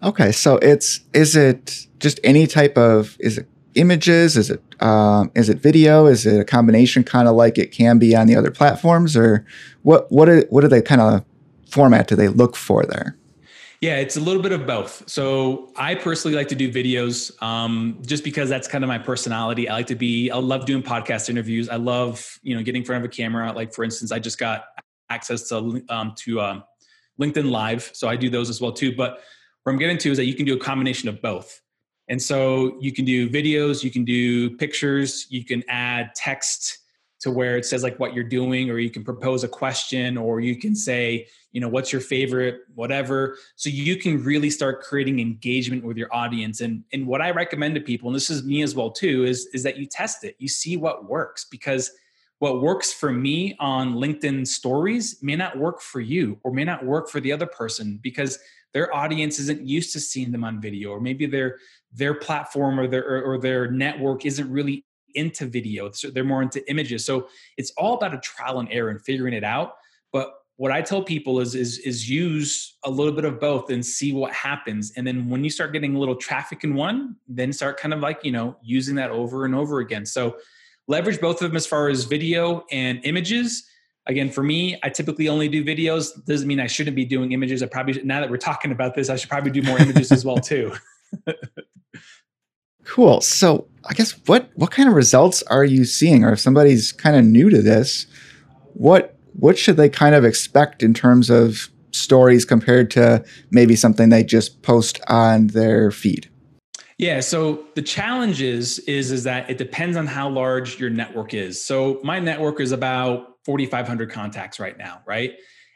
Okay. 0.04 0.32
So, 0.32 0.58
it's, 0.58 1.02
is 1.14 1.36
it 1.36 1.88
just 1.98 2.20
any 2.24 2.46
type 2.46 2.78
of, 2.78 3.18
is 3.20 3.40
it 3.40 3.48
images? 3.80 4.38
Is 4.38 4.50
it, 4.50 4.62
um, 4.82 5.32
is 5.36 5.50
it 5.50 5.60
video? 5.60 6.06
Is 6.06 6.26
it 6.26 6.40
a 6.40 6.46
combination 6.46 7.04
kind 7.04 7.28
of 7.28 7.36
like 7.36 7.58
it 7.58 7.72
can 7.72 7.98
be 7.98 8.16
on 8.16 8.28
the 8.28 8.36
other 8.36 8.52
platforms 8.52 9.16
or 9.16 9.46
what, 9.84 10.12
what, 10.12 10.30
are, 10.30 10.42
what 10.50 10.64
are 10.64 10.68
they 10.68 10.82
kind 10.82 11.02
of 11.02 11.24
format 11.70 12.08
do 12.08 12.16
they 12.16 12.28
look 12.28 12.56
for 12.56 12.86
there? 12.86 13.16
Yeah, 13.82 13.96
it's 13.96 14.18
a 14.18 14.20
little 14.20 14.42
bit 14.42 14.52
of 14.52 14.68
both. 14.68 15.10
So 15.10 15.72
I 15.78 15.96
personally 15.96 16.36
like 16.36 16.50
to 16.50 16.56
do 16.56 16.70
videos 16.70 17.32
um, 17.42 18.00
just 18.06 18.26
because 18.26 18.50
that's 18.50 18.68
kind 18.68 18.84
of 18.84 18.90
my 18.90 18.98
personality. 18.98 19.70
I 19.70 19.76
like 19.76 19.88
to 19.88 19.96
be, 19.96 20.30
I 20.30 20.38
love 20.38 20.66
doing 20.66 20.84
podcast 20.84 21.30
interviews. 21.30 21.70
I 21.70 21.78
love, 21.78 22.40
you 22.44 22.58
know, 22.58 22.62
getting 22.62 22.82
in 22.82 22.86
front 22.86 23.06
of 23.06 23.10
a 23.10 23.14
camera. 23.14 23.54
Like 23.54 23.74
for 23.74 23.86
instance, 23.86 24.12
I 24.12 24.20
just 24.20 24.38
got 24.38 24.66
access 25.10 25.48
to, 25.50 25.82
um, 25.88 26.14
to 26.18 26.42
um, 26.42 26.64
LinkedIn 27.22 27.50
Live. 27.50 27.90
So 27.94 28.10
I 28.10 28.18
do 28.18 28.30
those 28.30 28.50
as 28.50 28.60
well 28.60 28.74
too. 28.74 28.94
But 28.94 29.22
what 29.64 29.72
I'm 29.72 29.80
getting 29.80 29.98
to 30.00 30.12
is 30.12 30.18
that 30.18 30.26
you 30.26 30.36
can 30.36 30.46
do 30.46 30.56
a 30.56 30.60
combination 30.60 31.08
of 31.08 31.22
both. 31.22 31.62
And 32.10 32.22
so 32.22 32.78
you 32.82 32.92
can 32.92 33.06
do 33.06 33.30
videos, 33.30 33.84
you 33.84 33.92
can 33.92 34.04
do 34.04 34.58
pictures, 34.58 35.28
you 35.30 35.46
can 35.46 35.64
add 35.70 36.14
text 36.16 36.80
to 37.22 37.32
where 37.32 37.58
it 37.58 37.66
says 37.66 37.84
like 37.84 38.00
what 38.00 38.14
you're 38.14 38.24
doing, 38.24 38.70
or 38.70 38.80
you 38.80 38.90
can 38.90 39.04
propose 39.04 39.44
a 39.44 39.48
question, 39.48 40.18
or 40.18 40.40
you 40.40 40.56
can 40.56 40.76
say, 40.76 41.28
you 41.52 41.60
know 41.60 41.68
what's 41.68 41.92
your 41.92 42.02
favorite 42.02 42.62
whatever. 42.76 43.38
So 43.56 43.70
you 43.70 43.96
can 43.96 44.24
really 44.24 44.50
start 44.50 44.82
creating 44.82 45.20
engagement 45.20 45.84
with 45.84 45.98
your 45.98 46.14
audience. 46.14 46.62
And 46.62 46.84
and 46.94 47.08
what 47.08 47.22
i 47.22 47.32
recommend 47.32 47.76
to 47.76 47.82
people 47.82 48.10
and 48.10 48.16
this 48.16 48.30
is 48.30 48.44
me 48.44 48.62
as 48.62 48.76
well 48.76 48.92
too 48.92 49.26
is 49.26 49.48
is 49.54 49.64
that 49.64 49.78
you 49.78 49.86
test 49.86 50.24
it. 50.24 50.36
You 50.40 50.48
see 50.48 50.78
what 50.78 51.10
works 51.10 51.46
because 51.46 51.92
what 52.38 52.62
works 52.62 52.94
for 52.94 53.12
me 53.12 53.56
on 53.60 53.96
linkedin 53.96 54.48
stories 54.48 55.18
may 55.22 55.36
not 55.36 55.58
work 55.58 55.82
for 55.82 56.00
you 56.00 56.40
or 56.44 56.52
may 56.52 56.64
not 56.64 56.86
work 56.86 57.10
for 57.10 57.20
the 57.20 57.32
other 57.32 57.48
person 57.48 58.00
because 58.02 58.40
their 58.74 58.96
audience 58.96 59.40
isn't 59.40 59.68
used 59.68 59.94
to 59.94 60.00
seeing 60.00 60.32
them 60.32 60.44
on 60.44 60.62
video 60.62 60.90
or 60.90 61.00
maybe 61.00 61.26
their 61.26 61.58
their 61.92 62.14
platform 62.14 62.80
or 62.80 62.88
their 62.88 63.04
or, 63.04 63.22
or 63.22 63.38
their 63.40 63.72
network 63.72 64.26
isn't 64.26 64.50
really 64.52 64.86
into 65.16 65.46
video. 65.46 65.92
so 65.92 66.10
They're 66.10 66.24
more 66.24 66.42
into 66.42 66.68
images. 66.70 67.06
So 67.06 67.30
it's 67.58 67.72
all 67.78 67.96
about 67.96 68.14
a 68.14 68.20
trial 68.20 68.60
and 68.60 68.70
error 68.72 68.90
and 68.90 69.02
figuring 69.02 69.34
it 69.34 69.44
out. 69.44 69.76
But 70.14 70.34
what 70.58 70.72
I 70.72 70.82
tell 70.82 71.02
people 71.02 71.40
is 71.40 71.56
is 71.56 71.80
is 71.80 72.10
use 72.10 72.78
a 72.84 72.90
little 72.90 73.14
bit 73.14 73.26
of 73.26 73.40
both 73.40 73.70
and 73.70 73.86
see 73.86 74.14
what 74.14 74.34
happens. 74.34 74.92
And 74.98 75.08
then 75.08 75.30
when 75.30 75.44
you 75.44 75.50
start 75.50 75.74
getting 75.74 75.96
a 75.96 76.00
little 76.00 76.16
traffic 76.16 76.64
in 76.64 76.76
one, 76.76 77.16
then 77.28 77.54
start 77.54 77.80
kind 77.80 77.94
of 77.94 78.02
like, 78.02 78.24
you 78.24 78.32
know, 78.32 78.58
using 78.62 78.96
that 78.96 79.10
over 79.10 79.46
and 79.46 79.56
over 79.56 79.80
again. 79.80 80.06
So 80.06 80.38
leverage 80.88 81.22
both 81.22 81.42
of 81.42 81.50
them 81.50 81.56
as 81.56 81.66
far 81.66 81.90
as 81.90 82.04
video 82.04 82.66
and 82.72 83.00
images. 83.04 83.70
Again, 84.08 84.32
for 84.32 84.44
me, 84.44 84.80
I 84.82 84.90
typically 84.90 85.30
only 85.30 85.48
do 85.48 85.64
videos. 85.64 86.10
Doesn't 86.26 86.48
mean 86.48 86.60
I 86.60 86.68
shouldn't 86.68 86.96
be 86.96 87.06
doing 87.06 87.32
images. 87.32 87.62
I 87.62 87.68
probably 87.68 88.02
now 88.04 88.22
that 88.22 88.30
we're 88.30 88.38
talking 88.38 88.72
about 88.72 88.96
this, 88.96 89.10
I 89.10 89.16
should 89.16 89.30
probably 89.30 89.52
do 89.52 89.62
more 89.62 89.80
images 89.80 90.12
as 90.12 90.26
well 90.26 90.38
too. 90.38 90.74
cool. 92.86 93.22
So 93.22 93.68
I 93.86 93.94
guess 93.94 94.20
what 94.26 94.50
what 94.56 94.72
kind 94.72 94.90
of 94.90 94.96
results 94.96 95.44
are 95.44 95.64
you 95.64 95.86
seeing? 95.86 96.24
Or 96.24 96.34
if 96.34 96.40
somebody's 96.40 96.92
kind 96.92 97.16
of 97.16 97.24
new 97.24 97.50
to 97.50 97.62
this, 97.62 98.08
what 98.74 99.16
what 99.34 99.58
should 99.58 99.78
they 99.78 99.90
kind 99.90 100.16
of 100.16 100.26
expect 100.26 100.82
in 100.84 100.94
terms 100.94 101.30
of 101.30 101.70
stories 101.92 102.46
compared 102.46 102.92
to 102.92 103.24
maybe 103.52 103.76
something 103.76 104.10
they 104.10 104.24
just 104.24 104.62
post 104.64 105.00
on 105.08 105.48
their 105.48 105.92
feed? 105.92 106.30
Yeah, 106.98 107.22
so 107.22 107.64
the 107.76 107.82
challenge 107.82 108.42
is 108.42 108.80
is 108.80 109.12
is 109.12 109.24
that 109.24 109.50
it 109.50 109.58
depends 109.58 109.96
on 109.96 110.06
how 110.06 110.30
large 110.30 110.80
your 110.80 110.90
network 110.90 111.34
is. 111.34 111.64
So 111.64 112.00
my 112.04 112.20
network 112.20 112.60
is 112.60 112.74
about 112.74 113.39
4500 113.50 114.12
contacts 114.12 114.60
right 114.60 114.78
now, 114.78 115.02
right? 115.08 115.34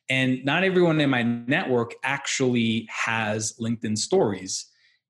And 0.10 0.46
not 0.46 0.64
everyone 0.64 1.02
in 1.02 1.10
my 1.10 1.24
network 1.24 1.96
actually 2.04 2.88
has 2.92 3.54
LinkedIn 3.60 3.98
stories. 3.98 4.68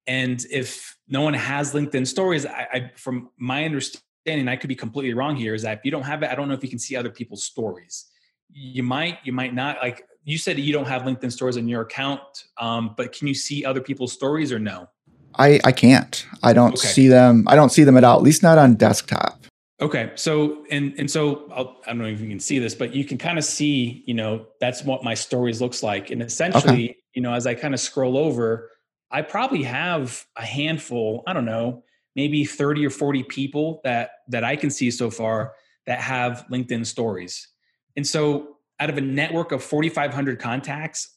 And 0.07 0.41
if 0.49 0.97
no 1.09 1.21
one 1.21 1.33
has 1.33 1.73
LinkedIn 1.73 2.07
stories, 2.07 2.45
I, 2.45 2.67
I 2.73 2.91
from 2.95 3.31
my 3.37 3.65
understanding, 3.65 4.47
I 4.47 4.55
could 4.55 4.69
be 4.69 4.75
completely 4.75 5.13
wrong 5.13 5.35
here, 5.35 5.53
is 5.53 5.63
that 5.63 5.79
if 5.79 5.83
you 5.83 5.91
don't 5.91 6.03
have 6.03 6.23
it, 6.23 6.29
I 6.29 6.35
don't 6.35 6.47
know 6.47 6.53
if 6.53 6.63
you 6.63 6.69
can 6.69 6.79
see 6.79 6.95
other 6.95 7.09
people's 7.09 7.43
stories 7.43 8.05
you 8.53 8.83
might 8.83 9.17
you 9.23 9.33
might 9.33 9.53
not 9.53 9.77
like 9.81 10.07
you 10.23 10.37
said 10.37 10.59
you 10.59 10.71
don't 10.71 10.87
have 10.87 11.01
linkedin 11.03 11.31
stories 11.31 11.57
on 11.57 11.67
your 11.67 11.81
account 11.81 12.21
um, 12.57 12.93
but 12.95 13.11
can 13.11 13.27
you 13.27 13.33
see 13.33 13.65
other 13.65 13.81
people's 13.81 14.13
stories 14.13 14.51
or 14.51 14.59
no 14.59 14.87
i 15.35 15.59
i 15.63 15.71
can't 15.71 16.27
i 16.43 16.53
don't 16.53 16.73
okay. 16.73 16.87
see 16.87 17.07
them 17.07 17.43
i 17.47 17.55
don't 17.55 17.71
see 17.71 17.83
them 17.83 17.97
at 17.97 18.03
all 18.03 18.17
at 18.17 18.23
least 18.23 18.43
not 18.43 18.57
on 18.57 18.75
desktop 18.75 19.42
okay 19.83 20.11
so 20.15 20.65
and 20.71 20.93
and 20.97 21.09
so 21.09 21.49
I'll, 21.51 21.77
i 21.85 21.91
do 21.91 21.97
not 21.97 22.03
know 22.03 22.09
if 22.09 22.19
you 22.19 22.29
can 22.29 22.39
see 22.39 22.59
this 22.59 22.75
but 22.75 22.93
you 22.93 23.05
can 23.05 23.17
kind 23.17 23.37
of 23.37 23.43
see 23.43 24.03
you 24.05 24.13
know 24.13 24.47
that's 24.59 24.83
what 24.83 25.03
my 25.03 25.13
stories 25.13 25.61
looks 25.61 25.83
like 25.83 26.09
and 26.09 26.21
essentially 26.21 26.89
okay. 26.89 26.97
you 27.13 27.21
know 27.21 27.33
as 27.33 27.45
i 27.45 27.53
kind 27.53 27.73
of 27.73 27.79
scroll 27.79 28.17
over 28.17 28.71
i 29.11 29.21
probably 29.21 29.63
have 29.63 30.25
a 30.37 30.45
handful 30.45 31.23
i 31.27 31.33
don't 31.33 31.45
know 31.45 31.83
maybe 32.15 32.45
30 32.45 32.85
or 32.85 32.89
40 32.89 33.23
people 33.23 33.81
that 33.83 34.11
that 34.29 34.43
i 34.43 34.55
can 34.55 34.69
see 34.69 34.89
so 34.89 35.09
far 35.11 35.53
that 35.85 35.99
have 35.99 36.45
linkedin 36.49 36.85
stories 36.85 37.49
and 37.95 38.07
so 38.07 38.53
out 38.79 38.89
of 38.89 38.97
a 38.97 39.01
network 39.01 39.51
of 39.51 39.63
4,500 39.63 40.39
contacts, 40.39 41.15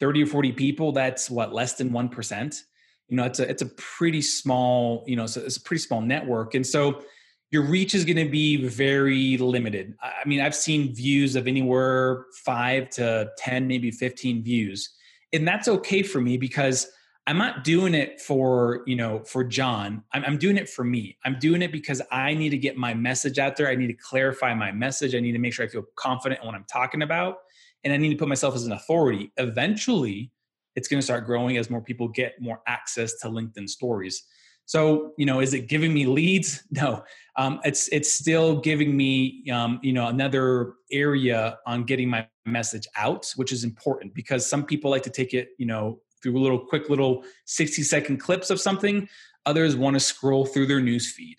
30 0.00 0.24
or 0.24 0.26
40 0.26 0.52
people, 0.52 0.92
that's 0.92 1.30
what, 1.30 1.52
less 1.52 1.74
than 1.74 1.90
1%. 1.90 2.62
You 3.08 3.16
know, 3.16 3.24
it's 3.24 3.40
a, 3.40 3.48
it's 3.48 3.62
a 3.62 3.66
pretty 3.66 4.20
small, 4.20 5.04
you 5.06 5.16
know, 5.16 5.24
it's 5.24 5.36
a, 5.36 5.44
it's 5.44 5.56
a 5.56 5.60
pretty 5.62 5.80
small 5.80 6.00
network. 6.00 6.54
And 6.54 6.66
so 6.66 7.02
your 7.50 7.62
reach 7.62 7.94
is 7.94 8.04
going 8.04 8.16
to 8.16 8.30
be 8.30 8.56
very 8.68 9.38
limited. 9.38 9.94
I 10.02 10.26
mean, 10.26 10.40
I've 10.40 10.54
seen 10.54 10.94
views 10.94 11.34
of 11.34 11.46
anywhere 11.46 12.26
five 12.44 12.90
to 12.90 13.30
10, 13.38 13.66
maybe 13.66 13.90
15 13.90 14.42
views. 14.42 14.90
And 15.32 15.48
that's 15.48 15.68
okay 15.68 16.02
for 16.02 16.20
me 16.20 16.36
because 16.36 16.86
I'm 17.26 17.38
not 17.38 17.64
doing 17.64 17.94
it 17.94 18.20
for, 18.20 18.82
you 18.86 18.96
know, 18.96 19.20
for 19.20 19.44
John. 19.44 20.02
I'm, 20.12 20.24
I'm, 20.24 20.38
doing 20.38 20.56
it 20.56 20.68
for 20.68 20.82
me. 20.82 21.18
I'm 21.24 21.38
doing 21.38 21.60
it 21.60 21.72
because 21.72 22.00
I 22.10 22.32
need 22.32 22.50
to 22.50 22.58
get 22.58 22.76
my 22.76 22.94
message 22.94 23.38
out 23.38 23.56
there. 23.56 23.68
I 23.68 23.74
need 23.74 23.88
to 23.88 23.94
clarify 23.94 24.54
my 24.54 24.72
message. 24.72 25.14
I 25.14 25.20
need 25.20 25.32
to 25.32 25.38
make 25.38 25.52
sure 25.52 25.64
I 25.64 25.68
feel 25.68 25.84
confident 25.96 26.40
in 26.40 26.46
what 26.46 26.54
I'm 26.54 26.64
talking 26.70 27.02
about. 27.02 27.36
And 27.84 27.92
I 27.92 27.98
need 27.98 28.10
to 28.10 28.16
put 28.16 28.28
myself 28.28 28.54
as 28.54 28.64
an 28.64 28.72
authority. 28.72 29.30
Eventually, 29.36 30.32
it's 30.74 30.88
going 30.88 31.00
to 31.00 31.04
start 31.04 31.26
growing 31.26 31.56
as 31.58 31.68
more 31.68 31.82
people 31.82 32.08
get 32.08 32.40
more 32.40 32.60
access 32.66 33.18
to 33.20 33.28
LinkedIn 33.28 33.68
stories. 33.68 34.24
So, 34.68 35.14
you 35.16 35.24
know, 35.24 35.40
is 35.40 35.54
it 35.54 35.66
giving 35.66 35.94
me 35.94 36.04
leads? 36.04 36.62
No, 36.70 37.02
um, 37.36 37.58
it's 37.64 37.88
it's 37.88 38.12
still 38.12 38.60
giving 38.60 38.94
me, 38.94 39.50
um, 39.50 39.80
you 39.82 39.94
know, 39.94 40.08
another 40.08 40.74
area 40.92 41.58
on 41.66 41.84
getting 41.84 42.10
my 42.10 42.28
message 42.44 42.86
out, 42.94 43.32
which 43.36 43.50
is 43.50 43.64
important 43.64 44.14
because 44.14 44.48
some 44.48 44.66
people 44.66 44.90
like 44.90 45.04
to 45.04 45.10
take 45.10 45.32
it, 45.32 45.48
you 45.58 45.64
know, 45.64 46.00
through 46.22 46.36
a 46.36 46.42
little 46.42 46.58
quick 46.58 46.90
little 46.90 47.24
60 47.46 47.82
second 47.82 48.18
clips 48.18 48.50
of 48.50 48.60
something. 48.60 49.08
Others 49.46 49.74
want 49.74 49.94
to 49.94 50.00
scroll 50.00 50.44
through 50.44 50.66
their 50.66 50.80
news 50.80 51.10
feed. 51.12 51.38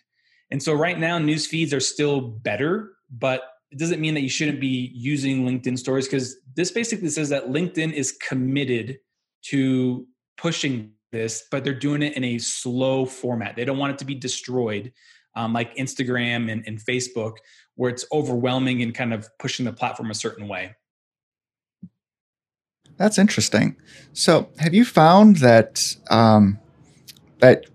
And 0.50 0.62
so 0.62 0.74
right 0.74 0.98
now 0.98 1.20
news 1.20 1.46
feeds 1.46 1.72
are 1.72 1.80
still 1.80 2.22
better, 2.22 2.94
but 3.12 3.44
it 3.70 3.78
doesn't 3.78 4.02
mean 4.02 4.16
that 4.16 4.22
you 4.22 4.30
shouldn't 4.30 4.60
be 4.60 4.92
using 4.96 5.46
LinkedIn 5.46 5.78
stories 5.78 6.08
because 6.08 6.36
this 6.56 6.72
basically 6.72 7.10
says 7.10 7.30
that 7.30 7.50
LinkedIn 7.50 7.94
is 7.94 8.12
committed 8.28 8.98
to 9.44 10.08
pushing 10.36 10.94
this, 11.12 11.44
but 11.50 11.64
they're 11.64 11.74
doing 11.74 12.02
it 12.02 12.16
in 12.16 12.24
a 12.24 12.38
slow 12.38 13.06
format. 13.06 13.56
They 13.56 13.66
don't 13.66 13.78
want 13.78 13.94
it 13.94 14.00
to 14.00 14.06
be 14.06 14.16
destroyed 14.16 14.92
um, 15.36 15.54
like 15.54 15.76
Instagram 15.76 16.52
and, 16.52 16.64
and 16.68 16.80
Facebook, 16.80 17.38
where 17.76 17.90
it's 17.90 18.06
overwhelming 18.12 18.82
and 18.82 18.94
kind 18.94 19.14
of 19.14 19.28
pushing 19.40 19.66
the 19.66 19.74
platform 19.74 20.12
a 20.12 20.16
certain 20.16 20.48
way. 20.48 20.76
That's 22.98 23.18
interesting. 23.18 23.78
So, 24.12 24.50
have 24.58 24.74
you 24.74 24.84
found 24.84 25.38
that 25.38 25.96
um, 26.10 26.60
that 27.40 27.66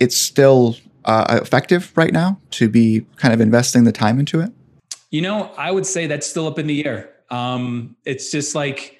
it's 0.00 0.16
still 0.16 0.76
uh, 1.04 1.38
effective 1.42 1.92
right 1.96 2.12
now 2.12 2.40
to 2.52 2.68
be 2.68 3.06
kind 3.16 3.34
of 3.34 3.40
investing 3.40 3.84
the 3.84 3.92
time 3.92 4.18
into 4.18 4.40
it? 4.40 4.52
You 5.10 5.22
know, 5.22 5.52
I 5.58 5.70
would 5.70 5.86
say 5.86 6.06
that's 6.06 6.26
still 6.26 6.46
up 6.46 6.58
in 6.58 6.66
the 6.66 6.86
air. 6.86 7.10
Um, 7.30 7.96
it's 8.04 8.30
just 8.30 8.54
like 8.54 8.98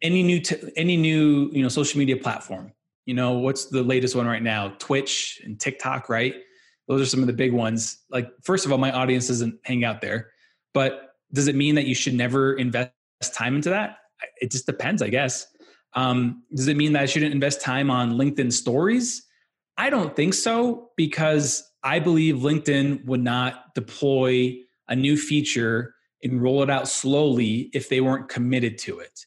any 0.00 0.22
new 0.22 0.40
t- 0.40 0.72
any 0.76 0.96
new 0.96 1.50
you 1.52 1.62
know 1.62 1.68
social 1.68 1.98
media 1.98 2.16
platform. 2.16 2.72
You 3.06 3.14
know, 3.14 3.38
what's 3.38 3.66
the 3.66 3.82
latest 3.82 4.14
one 4.14 4.26
right 4.26 4.42
now? 4.42 4.74
Twitch 4.78 5.40
and 5.44 5.58
TikTok, 5.58 6.08
right? 6.08 6.34
Those 6.88 7.00
are 7.00 7.06
some 7.06 7.20
of 7.20 7.26
the 7.26 7.32
big 7.32 7.52
ones. 7.52 7.98
Like, 8.10 8.30
first 8.42 8.66
of 8.66 8.72
all, 8.72 8.78
my 8.78 8.92
audience 8.92 9.28
doesn't 9.28 9.58
hang 9.64 9.84
out 9.84 10.00
there, 10.00 10.30
but 10.74 11.14
does 11.32 11.48
it 11.48 11.54
mean 11.54 11.74
that 11.76 11.86
you 11.86 11.94
should 11.94 12.14
never 12.14 12.54
invest 12.54 12.92
time 13.34 13.56
into 13.56 13.70
that? 13.70 13.98
it 14.40 14.50
just 14.50 14.66
depends, 14.66 15.02
I 15.02 15.08
guess. 15.08 15.46
Um, 15.94 16.42
does 16.54 16.68
it 16.68 16.76
mean 16.76 16.92
that 16.94 17.02
I 17.02 17.06
shouldn't 17.06 17.34
invest 17.34 17.60
time 17.60 17.90
on 17.90 18.14
LinkedIn 18.14 18.52
stories? 18.52 19.26
I 19.76 19.90
don't 19.90 20.14
think 20.14 20.34
so 20.34 20.90
because 20.96 21.62
I 21.82 21.98
believe 21.98 22.36
LinkedIn 22.36 23.04
would 23.06 23.22
not 23.22 23.74
deploy 23.74 24.56
a 24.88 24.96
new 24.96 25.16
feature 25.16 25.94
and 26.22 26.40
roll 26.40 26.62
it 26.62 26.70
out 26.70 26.88
slowly 26.88 27.70
if 27.72 27.88
they 27.88 28.00
weren't 28.00 28.28
committed 28.28 28.78
to 28.78 29.00
it. 29.00 29.26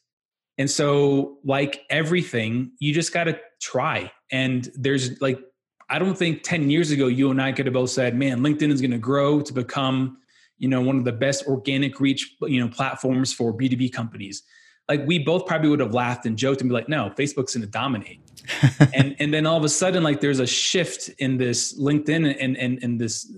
And 0.58 0.70
so, 0.70 1.38
like 1.44 1.82
everything, 1.90 2.72
you 2.78 2.94
just 2.94 3.12
got 3.12 3.24
to 3.24 3.38
try. 3.60 4.10
And 4.30 4.68
there's 4.74 5.20
like, 5.20 5.40
I 5.88 5.98
don't 5.98 6.16
think 6.16 6.42
10 6.42 6.70
years 6.70 6.90
ago, 6.90 7.06
you 7.06 7.30
and 7.30 7.40
I 7.40 7.52
could 7.52 7.66
have 7.66 7.74
both 7.74 7.90
said, 7.90 8.16
man, 8.16 8.40
LinkedIn 8.40 8.72
is 8.72 8.80
going 8.80 8.90
to 8.90 8.98
grow 8.98 9.40
to 9.40 9.52
become, 9.52 10.18
you 10.58 10.68
know, 10.68 10.80
one 10.80 10.98
of 10.98 11.04
the 11.04 11.12
best 11.12 11.46
organic 11.46 12.00
reach, 12.00 12.36
you 12.42 12.60
know, 12.60 12.68
platforms 12.68 13.32
for 13.32 13.52
B2B 13.52 13.92
companies 13.92 14.42
like 14.88 15.04
we 15.06 15.18
both 15.18 15.46
probably 15.46 15.68
would 15.68 15.80
have 15.80 15.94
laughed 15.94 16.26
and 16.26 16.36
joked 16.36 16.60
and 16.60 16.70
be 16.70 16.74
like, 16.74 16.88
no, 16.88 17.10
Facebook's 17.16 17.54
going 17.54 17.62
to 17.62 17.66
dominate. 17.66 18.20
and 18.94 19.16
and 19.18 19.34
then 19.34 19.46
all 19.46 19.56
of 19.56 19.64
a 19.64 19.68
sudden, 19.68 20.02
like 20.02 20.20
there's 20.20 20.38
a 20.38 20.46
shift 20.46 21.08
in 21.18 21.36
this 21.36 21.78
LinkedIn 21.78 22.36
and 22.40 22.56
and 22.56 22.82
and 22.82 23.00
this 23.00 23.32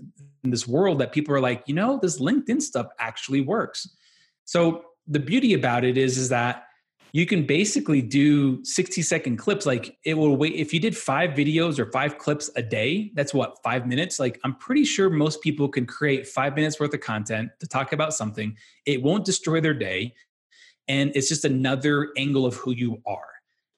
in 0.45 0.51
this 0.51 0.69
world 0.69 0.99
that 0.99 1.13
people 1.13 1.35
are 1.35 1.41
like, 1.41 1.63
you 1.67 1.75
know, 1.75 1.99
this 2.01 2.21
LinkedIn 2.21 2.61
stuff 2.61 2.89
actually 2.99 3.41
works. 3.41 3.89
So 4.45 4.85
the 5.07 5.19
beauty 5.19 5.55
about 5.55 5.85
it 5.85 5.97
is 5.97 6.19
is 6.19 6.29
that 6.29 6.65
you 7.13 7.27
can 7.27 7.47
basically 7.47 8.03
do 8.03 8.65
60 8.65 9.03
second 9.03 9.37
clips 9.37 9.67
like 9.67 9.97
it 10.05 10.15
will 10.15 10.37
wait 10.37 10.55
if 10.55 10.73
you 10.73 10.81
did 10.81 10.97
five 10.97 11.31
videos 11.31 11.79
or 11.79 11.91
five 11.91 12.19
clips 12.19 12.51
a 12.57 12.63
day 12.63 13.11
that's 13.15 13.33
what 13.33 13.57
five 13.63 13.87
minutes? 13.87 14.19
Like 14.21 14.41
i'm 14.45 14.55
pretty 14.57 14.85
sure 14.85 15.11
most 15.11 15.43
people 15.43 15.69
can 15.69 15.87
create 15.87 16.27
five 16.27 16.55
minutes 16.55 16.79
worth 16.79 16.95
of 16.95 17.01
content 17.01 17.51
to 17.61 17.67
talk 17.67 17.93
about 17.93 18.15
something. 18.15 18.57
It 18.87 19.03
won't 19.03 19.25
destroy 19.25 19.61
their 19.61 19.75
day 19.75 20.15
and 20.87 21.13
it's 21.15 21.29
just 21.29 21.45
another 21.45 22.11
angle 22.17 22.47
of 22.47 22.55
who 22.55 22.73
you 22.73 23.03
are. 23.07 23.29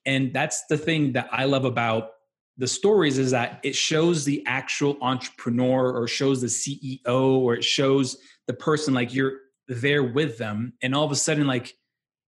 And 0.05 0.33
that's 0.33 0.65
the 0.67 0.77
thing 0.77 1.13
that 1.13 1.29
i 1.31 1.45
love 1.45 1.65
about 1.65 2.11
the 2.57 2.67
stories 2.67 3.17
is 3.17 3.31
that 3.31 3.59
it 3.63 3.75
shows 3.75 4.25
the 4.25 4.43
actual 4.45 4.97
entrepreneur 5.01 5.91
or 5.91 6.07
shows 6.07 6.41
the 6.41 6.47
ceo 6.47 7.37
or 7.37 7.55
it 7.55 7.63
shows 7.63 8.17
the 8.47 8.53
person 8.53 8.93
like 8.93 9.13
you're 9.13 9.37
there 9.67 10.03
with 10.03 10.37
them 10.37 10.73
and 10.81 10.93
all 10.93 11.05
of 11.05 11.11
a 11.11 11.15
sudden 11.15 11.47
like 11.47 11.73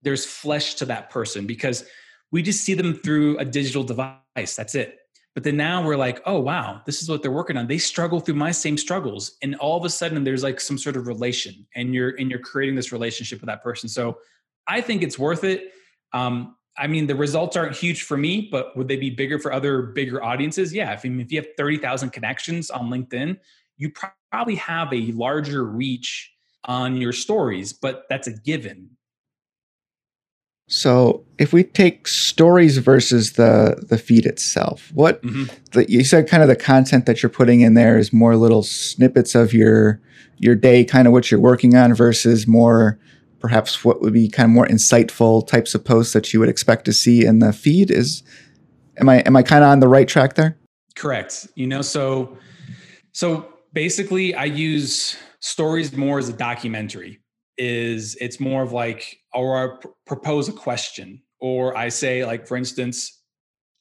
there's 0.03 0.25
flesh 0.25 0.75
to 0.75 0.85
that 0.85 1.11
person 1.11 1.47
because 1.47 1.85
we 2.31 2.43
just 2.43 2.65
see 2.65 2.75
them 2.75 2.95
through 2.95 3.39
a 3.39 3.45
digital 3.45 3.83
device 3.83 4.57
that's 4.57 4.75
it 4.75 4.99
but 5.35 5.45
then 5.45 5.57
now 5.57 5.85
we're 5.85 5.97
like 5.97 6.21
oh 6.27 6.39
wow 6.39 6.81
this 6.87 7.03
is 7.03 7.09
what 7.09 7.23
they're 7.23 7.31
working 7.31 7.57
on 7.57 7.67
they 7.67 7.79
struggle 7.79 8.21
through 8.21 8.35
my 8.35 8.51
same 8.51 8.77
struggles 8.77 9.37
and 9.43 9.55
all 9.57 9.79
of 9.79 9.85
a 9.85 9.91
sudden 9.91 10.25
there's 10.25 10.43
like 10.43 10.61
some 10.61 10.79
sort 10.79 10.97
of 10.97 11.07
relation 11.07 11.67
and 11.75 11.95
you're 11.95 12.11
and 12.19 12.31
you're 12.31 12.41
creating 12.41 12.75
this 12.75 12.93
relationship 12.93 13.41
with 13.41 13.47
that 13.47 13.63
person 13.63 13.89
so 13.89 14.19
I 14.67 14.81
think 14.81 15.03
it's 15.03 15.19
worth 15.19 15.45
it. 15.45 15.73
Um, 16.13 16.57
I 16.79 16.87
mean, 16.87 17.07
the 17.07 17.15
results 17.15 17.57
aren't 17.57 17.77
huge 17.77 18.03
for 18.03 18.17
me, 18.17 18.49
but 18.51 18.77
would 18.77 18.89
they 18.89 18.97
be 18.97 19.11
bigger 19.11 19.39
for 19.39 19.53
other 19.53 19.83
bigger 19.83 20.23
audiences? 20.23 20.73
Yeah. 20.73 20.93
If, 20.93 21.05
if 21.05 21.33
you 21.33 21.41
have 21.41 21.49
30,000 21.57 22.11
connections 22.11 22.71
on 22.71 22.89
LinkedIn, 22.89 23.39
you 23.77 23.93
probably 24.31 24.55
have 24.57 24.93
a 24.93 25.13
larger 25.13 25.65
reach 25.65 26.31
on 26.65 26.97
your 26.97 27.13
stories, 27.13 27.73
but 27.73 28.05
that's 28.09 28.29
a 28.29 28.33
given. 28.33 28.91
So 30.73 31.23
if 31.37 31.53
we 31.53 31.65
take 31.65 32.09
stories 32.09 32.79
versus 32.79 33.35
the 33.35 33.85
the 33.87 33.99
feed 33.99 34.25
itself, 34.25 34.91
what 34.95 35.23
mm-hmm. 35.23 35.45
the, 35.73 35.91
you 35.91 36.03
said 36.03 36.27
kind 36.27 36.43
of 36.43 36.49
the 36.49 36.57
content 36.57 37.05
that 37.05 37.23
you're 37.23 37.29
putting 37.29 37.61
in 37.61 37.75
there 37.75 37.99
is 37.99 38.11
more 38.11 38.37
little 38.37 38.63
snippets 38.63 39.35
of 39.35 39.53
your 39.53 40.01
your 40.39 40.55
day, 40.55 40.83
kind 40.83 41.07
of 41.07 41.13
what 41.13 41.31
you're 41.31 41.41
working 41.41 41.77
on, 41.77 41.93
versus 41.93 42.47
more 42.47 42.99
perhaps 43.39 43.85
what 43.85 44.01
would 44.01 44.15
be 44.15 44.31
kind 44.31 44.47
of 44.47 44.51
more 44.51 44.67
insightful 44.67 45.47
types 45.47 45.75
of 45.75 45.85
posts 45.85 46.15
that 46.15 46.33
you 46.33 46.41
would 46.41 46.49
expect 46.49 46.87
to 46.87 46.93
see 46.95 47.23
in 47.23 47.41
the 47.41 47.53
feed. 47.53 47.91
Is 47.91 48.23
am 48.97 49.11
I 49.11 49.19
am 49.19 49.37
I 49.37 49.43
kind 49.43 49.63
of 49.63 49.69
on 49.69 49.81
the 49.81 49.89
right 49.89 50.09
track 50.09 50.37
there? 50.37 50.57
Correct. 50.97 51.49
You 51.55 51.67
know, 51.67 51.83
so 51.83 52.39
so 53.13 53.47
basically, 53.75 54.35
I 54.35 54.45
use 54.45 55.19
stories 55.41 55.95
more 55.95 56.19
as 56.19 56.31
a 56.31 56.33
documentary 56.33 57.21
is 57.59 58.17
it's 58.23 58.41
more 58.41 58.63
of 58.63 58.73
like 58.73 59.19
or 59.35 59.57
I 59.57 59.77
pr- 59.81 59.89
propose 60.07 60.49
a 60.49 60.53
question 60.53 61.23
or 61.41 61.77
I 61.77 61.89
say 61.89 62.25
like 62.25 62.47
for 62.47 62.57
instance 62.57 63.21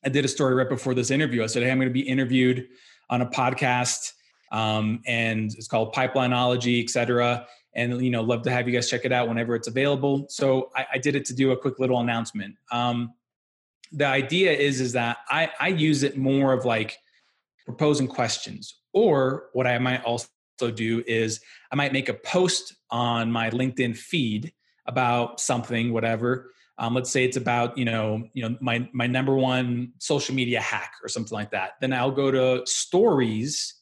I 0.04 0.10
did 0.10 0.26
a 0.26 0.28
story 0.28 0.56
right 0.56 0.70
before 0.70 0.96
this 0.96 1.12
interview. 1.12 1.44
I 1.44 1.48
said 1.48 1.64
hey 1.64 1.72
I'm 1.72 1.78
going 1.78 1.90
to 1.90 1.94
be 1.94 2.02
interviewed 2.02 2.68
on 3.10 3.22
a 3.22 3.28
podcast 3.28 4.14
um, 4.52 5.02
and 5.06 5.54
it's 5.54 5.68
called 5.68 5.94
Pipelineology 5.94 6.84
etc 6.84 7.48
and 7.74 8.04
you 8.04 8.12
know 8.12 8.22
love 8.22 8.42
to 8.44 8.52
have 8.52 8.68
you 8.68 8.74
guys 8.74 8.90
check 8.90 9.06
it 9.06 9.12
out 9.12 9.28
whenever 9.28 9.56
it's 9.56 9.68
available. 9.68 10.26
So 10.30 10.72
I, 10.76 10.86
I 10.94 10.98
did 10.98 11.16
it 11.16 11.26
to 11.26 11.34
do 11.34 11.52
a 11.52 11.58
quick 11.58 11.80
little 11.80 12.00
announcement. 12.00 12.56
Um, 12.72 13.14
the 13.92 14.06
idea 14.06 14.52
is 14.52 14.82
is 14.82 14.94
that 14.94 15.18
I, 15.30 15.50
I 15.60 15.68
use 15.70 16.04
it 16.04 16.18
more 16.18 16.54
of 16.54 16.66
like 16.66 16.98
proposing 17.66 18.08
questions 18.08 18.76
or 18.94 19.50
what 19.54 19.68
I 19.68 19.78
might 19.78 20.04
also 20.04 20.28
do 20.74 21.04
is 21.08 21.42
I 21.72 21.76
might 21.76 21.94
make 21.94 22.10
a 22.10 22.14
post 22.14 22.76
on 22.90 23.32
my 23.32 23.50
LinkedIn 23.50 23.98
feed 23.98 24.54
about 24.92 25.40
something, 25.40 25.94
whatever. 25.94 26.52
Um, 26.78 26.94
let's 26.96 27.12
say 27.12 27.24
it's 27.24 27.38
about 27.38 27.78
you 27.78 27.86
know 27.86 28.24
you 28.34 28.48
know 28.48 28.58
my 28.60 28.88
my 28.92 29.08
number 29.08 29.36
one 29.36 29.94
social 30.00 30.36
media 30.36 30.60
hack 30.60 30.94
or 31.04 31.08
something 31.08 31.36
like 31.36 31.52
that. 31.52 31.72
Then 31.80 31.94
I'll 31.94 32.12
go 32.12 32.32
to 32.32 32.66
stories 32.66 33.76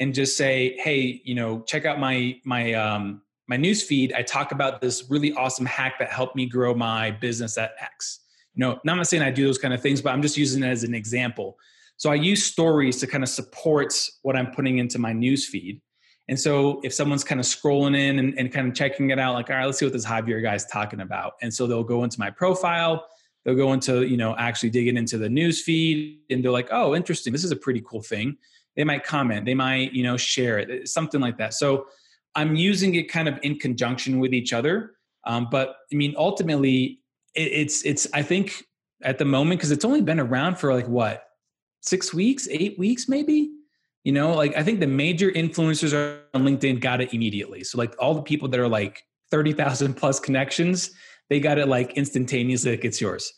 and 0.00 0.14
just 0.14 0.36
say, 0.36 0.76
hey, 0.78 1.20
you 1.24 1.34
know, 1.34 1.62
check 1.62 1.84
out 1.84 1.98
my 1.98 2.36
my 2.44 2.72
um, 2.74 3.22
my 3.48 3.56
news 3.56 3.82
feed. 3.82 4.12
I 4.12 4.22
talk 4.22 4.52
about 4.52 4.80
this 4.80 5.10
really 5.10 5.32
awesome 5.34 5.66
hack 5.66 5.98
that 5.98 6.10
helped 6.10 6.36
me 6.36 6.46
grow 6.46 6.74
my 6.74 7.10
business 7.10 7.58
at 7.58 7.72
X. 7.80 8.20
You 8.54 8.60
know, 8.60 8.72
I'm 8.72 8.96
not 8.96 9.06
saying 9.06 9.22
I 9.22 9.30
do 9.30 9.44
those 9.44 9.58
kind 9.58 9.74
of 9.74 9.82
things, 9.82 10.00
but 10.00 10.12
I'm 10.12 10.22
just 10.22 10.36
using 10.36 10.62
it 10.62 10.68
as 10.68 10.84
an 10.84 10.94
example. 10.94 11.56
So 11.96 12.10
I 12.10 12.14
use 12.14 12.44
stories 12.44 12.98
to 13.00 13.06
kind 13.06 13.22
of 13.22 13.28
support 13.28 13.94
what 14.22 14.36
I'm 14.36 14.50
putting 14.52 14.78
into 14.78 14.98
my 14.98 15.12
news 15.12 15.46
feed. 15.46 15.80
And 16.28 16.38
so 16.40 16.80
if 16.82 16.94
someone's 16.94 17.24
kind 17.24 17.40
of 17.40 17.46
scrolling 17.46 17.96
in 17.96 18.18
and, 18.18 18.38
and, 18.38 18.50
kind 18.50 18.66
of 18.66 18.74
checking 18.74 19.10
it 19.10 19.18
out, 19.18 19.34
like, 19.34 19.50
all 19.50 19.56
right, 19.56 19.66
let's 19.66 19.78
see 19.78 19.84
what 19.84 19.92
this 19.92 20.06
Javier 20.06 20.42
guy's 20.42 20.64
talking 20.64 21.00
about. 21.00 21.34
And 21.42 21.52
so 21.52 21.66
they'll 21.66 21.84
go 21.84 22.02
into 22.02 22.18
my 22.18 22.30
profile, 22.30 23.06
they'll 23.44 23.54
go 23.54 23.74
into, 23.74 24.06
you 24.06 24.16
know, 24.16 24.34
actually 24.36 24.70
digging 24.70 24.96
into 24.96 25.18
the 25.18 25.28
news 25.28 25.62
feed 25.62 26.20
and 26.30 26.42
they're 26.42 26.50
like, 26.50 26.68
oh, 26.70 26.94
interesting. 26.94 27.32
This 27.32 27.44
is 27.44 27.50
a 27.50 27.56
pretty 27.56 27.82
cool 27.82 28.00
thing. 28.00 28.38
They 28.74 28.84
might 28.84 29.04
comment, 29.04 29.44
they 29.44 29.54
might, 29.54 29.92
you 29.92 30.02
know, 30.02 30.16
share 30.16 30.58
it, 30.58 30.88
something 30.88 31.20
like 31.20 31.36
that. 31.38 31.52
So 31.54 31.86
I'm 32.34 32.56
using 32.56 32.94
it 32.94 33.10
kind 33.10 33.28
of 33.28 33.38
in 33.42 33.58
conjunction 33.58 34.18
with 34.18 34.32
each 34.32 34.52
other. 34.52 34.92
Um, 35.26 35.48
but 35.50 35.76
I 35.92 35.96
mean, 35.96 36.14
ultimately, 36.16 37.00
it, 37.34 37.52
it's, 37.52 37.84
it's, 37.84 38.08
I 38.14 38.22
think 38.22 38.64
at 39.02 39.18
the 39.18 39.24
moment, 39.24 39.60
because 39.60 39.70
it's 39.70 39.84
only 39.84 40.00
been 40.00 40.18
around 40.18 40.58
for 40.58 40.72
like 40.72 40.88
what, 40.88 41.24
six 41.82 42.14
weeks, 42.14 42.48
eight 42.50 42.78
weeks, 42.78 43.08
maybe? 43.08 43.53
You 44.04 44.12
know, 44.12 44.34
like 44.34 44.56
I 44.56 44.62
think 44.62 44.80
the 44.80 44.86
major 44.86 45.30
influencers 45.30 46.20
on 46.34 46.44
LinkedIn 46.44 46.80
got 46.80 47.00
it 47.00 47.12
immediately. 47.14 47.64
So 47.64 47.78
like 47.78 47.94
all 47.98 48.14
the 48.14 48.22
people 48.22 48.48
that 48.48 48.60
are 48.60 48.68
like 48.68 49.02
30,000 49.30 49.94
plus 49.94 50.20
connections, 50.20 50.90
they 51.30 51.40
got 51.40 51.58
it 51.58 51.68
like 51.68 51.94
instantaneously 51.94 52.72
like 52.72 52.84
it's 52.84 53.00
yours. 53.00 53.32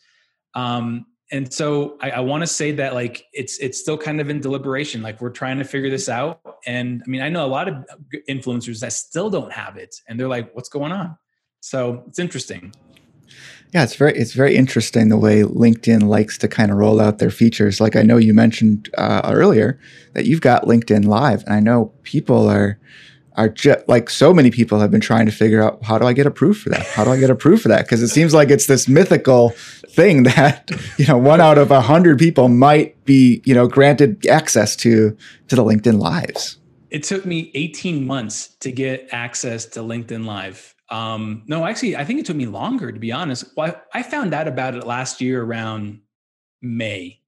Um, 0.53 1.05
and 1.31 1.51
so 1.51 1.97
I, 2.01 2.11
I 2.11 2.19
want 2.21 2.41
to 2.41 2.47
say 2.47 2.71
that 2.73 2.93
like 2.93 3.25
it's 3.33 3.57
it's 3.59 3.79
still 3.79 3.97
kind 3.97 4.21
of 4.21 4.29
in 4.29 4.39
deliberation. 4.39 5.01
Like 5.01 5.19
we're 5.19 5.29
trying 5.29 5.57
to 5.57 5.65
figure 5.65 5.89
this 5.89 6.07
out. 6.07 6.39
And 6.65 7.01
I 7.05 7.09
mean, 7.09 7.21
I 7.21 7.29
know 7.29 7.45
a 7.45 7.47
lot 7.47 7.67
of 7.67 7.85
influencers 8.29 8.79
that 8.79 8.93
still 8.93 9.29
don't 9.29 9.51
have 9.51 9.77
it, 9.77 9.95
and 10.07 10.19
they're 10.19 10.29
like, 10.29 10.55
"What's 10.55 10.69
going 10.69 10.93
on?" 10.93 11.17
So 11.59 12.03
it's 12.07 12.19
interesting. 12.19 12.73
Yeah, 13.73 13.83
it's 13.83 13.95
very 13.95 14.13
it's 14.13 14.33
very 14.33 14.55
interesting 14.55 15.09
the 15.09 15.17
way 15.17 15.41
LinkedIn 15.41 16.03
likes 16.03 16.37
to 16.39 16.47
kind 16.47 16.71
of 16.71 16.77
roll 16.77 17.01
out 17.01 17.19
their 17.19 17.29
features. 17.29 17.81
Like 17.81 17.95
I 17.95 18.01
know 18.01 18.17
you 18.17 18.33
mentioned 18.33 18.89
uh, 18.97 19.21
earlier 19.25 19.79
that 20.13 20.25
you've 20.25 20.41
got 20.41 20.63
LinkedIn 20.63 21.05
Live, 21.05 21.43
and 21.43 21.53
I 21.53 21.59
know 21.59 21.91
people 22.03 22.47
are 22.49 22.79
are 23.35 23.49
just 23.49 23.87
like 23.87 24.09
so 24.09 24.33
many 24.33 24.49
people 24.49 24.79
have 24.79 24.89
been 24.89 25.01
trying 25.01 25.27
to 25.27 25.31
figure 25.31 25.61
out 25.61 25.83
how 25.83 25.97
do 25.99 26.05
I 26.05 26.13
get 26.13 26.25
approved 26.25 26.61
for 26.61 26.69
that? 26.69 26.85
How 26.87 27.03
do 27.03 27.11
I 27.11 27.19
get 27.19 27.29
approved 27.29 27.61
for 27.61 27.67
that? 27.67 27.85
Because 27.85 28.01
it 28.01 28.07
seems 28.07 28.33
like 28.33 28.49
it's 28.49 28.65
this 28.65 28.87
mythical 28.87 29.49
thing 29.89 30.23
that 30.35 30.71
you 30.97 31.05
know 31.05 31.17
one 31.17 31.41
out 31.41 31.57
of 31.57 31.69
a 31.69 31.81
hundred 31.81 32.19
people 32.19 32.47
might 32.47 33.03
be 33.05 33.41
you 33.45 33.53
know 33.53 33.67
granted 33.67 34.25
access 34.27 34.75
to 34.77 35.15
to 35.49 35.55
the 35.55 35.63
LinkedIn 35.63 35.99
Lives. 35.99 36.57
It 36.89 37.03
took 37.03 37.25
me 37.25 37.51
18 37.53 38.07
months 38.07 38.47
to 38.61 38.71
get 38.71 39.09
access 39.11 39.65
to 39.65 39.81
LinkedIn 39.81 40.25
Live 40.25 40.73
um, 40.89 41.43
no, 41.47 41.65
actually, 41.65 41.95
I 41.95 42.05
think 42.05 42.19
it 42.19 42.25
took 42.25 42.35
me 42.35 42.45
longer 42.45 42.91
to 42.91 42.99
be 42.99 43.11
honest. 43.11 43.45
Well, 43.55 43.75
I, 43.93 43.99
I 43.99 44.03
found 44.03 44.33
out 44.33 44.47
about 44.47 44.75
it 44.75 44.85
last 44.85 45.21
year 45.21 45.43
around 45.43 46.01
May. 46.61 47.21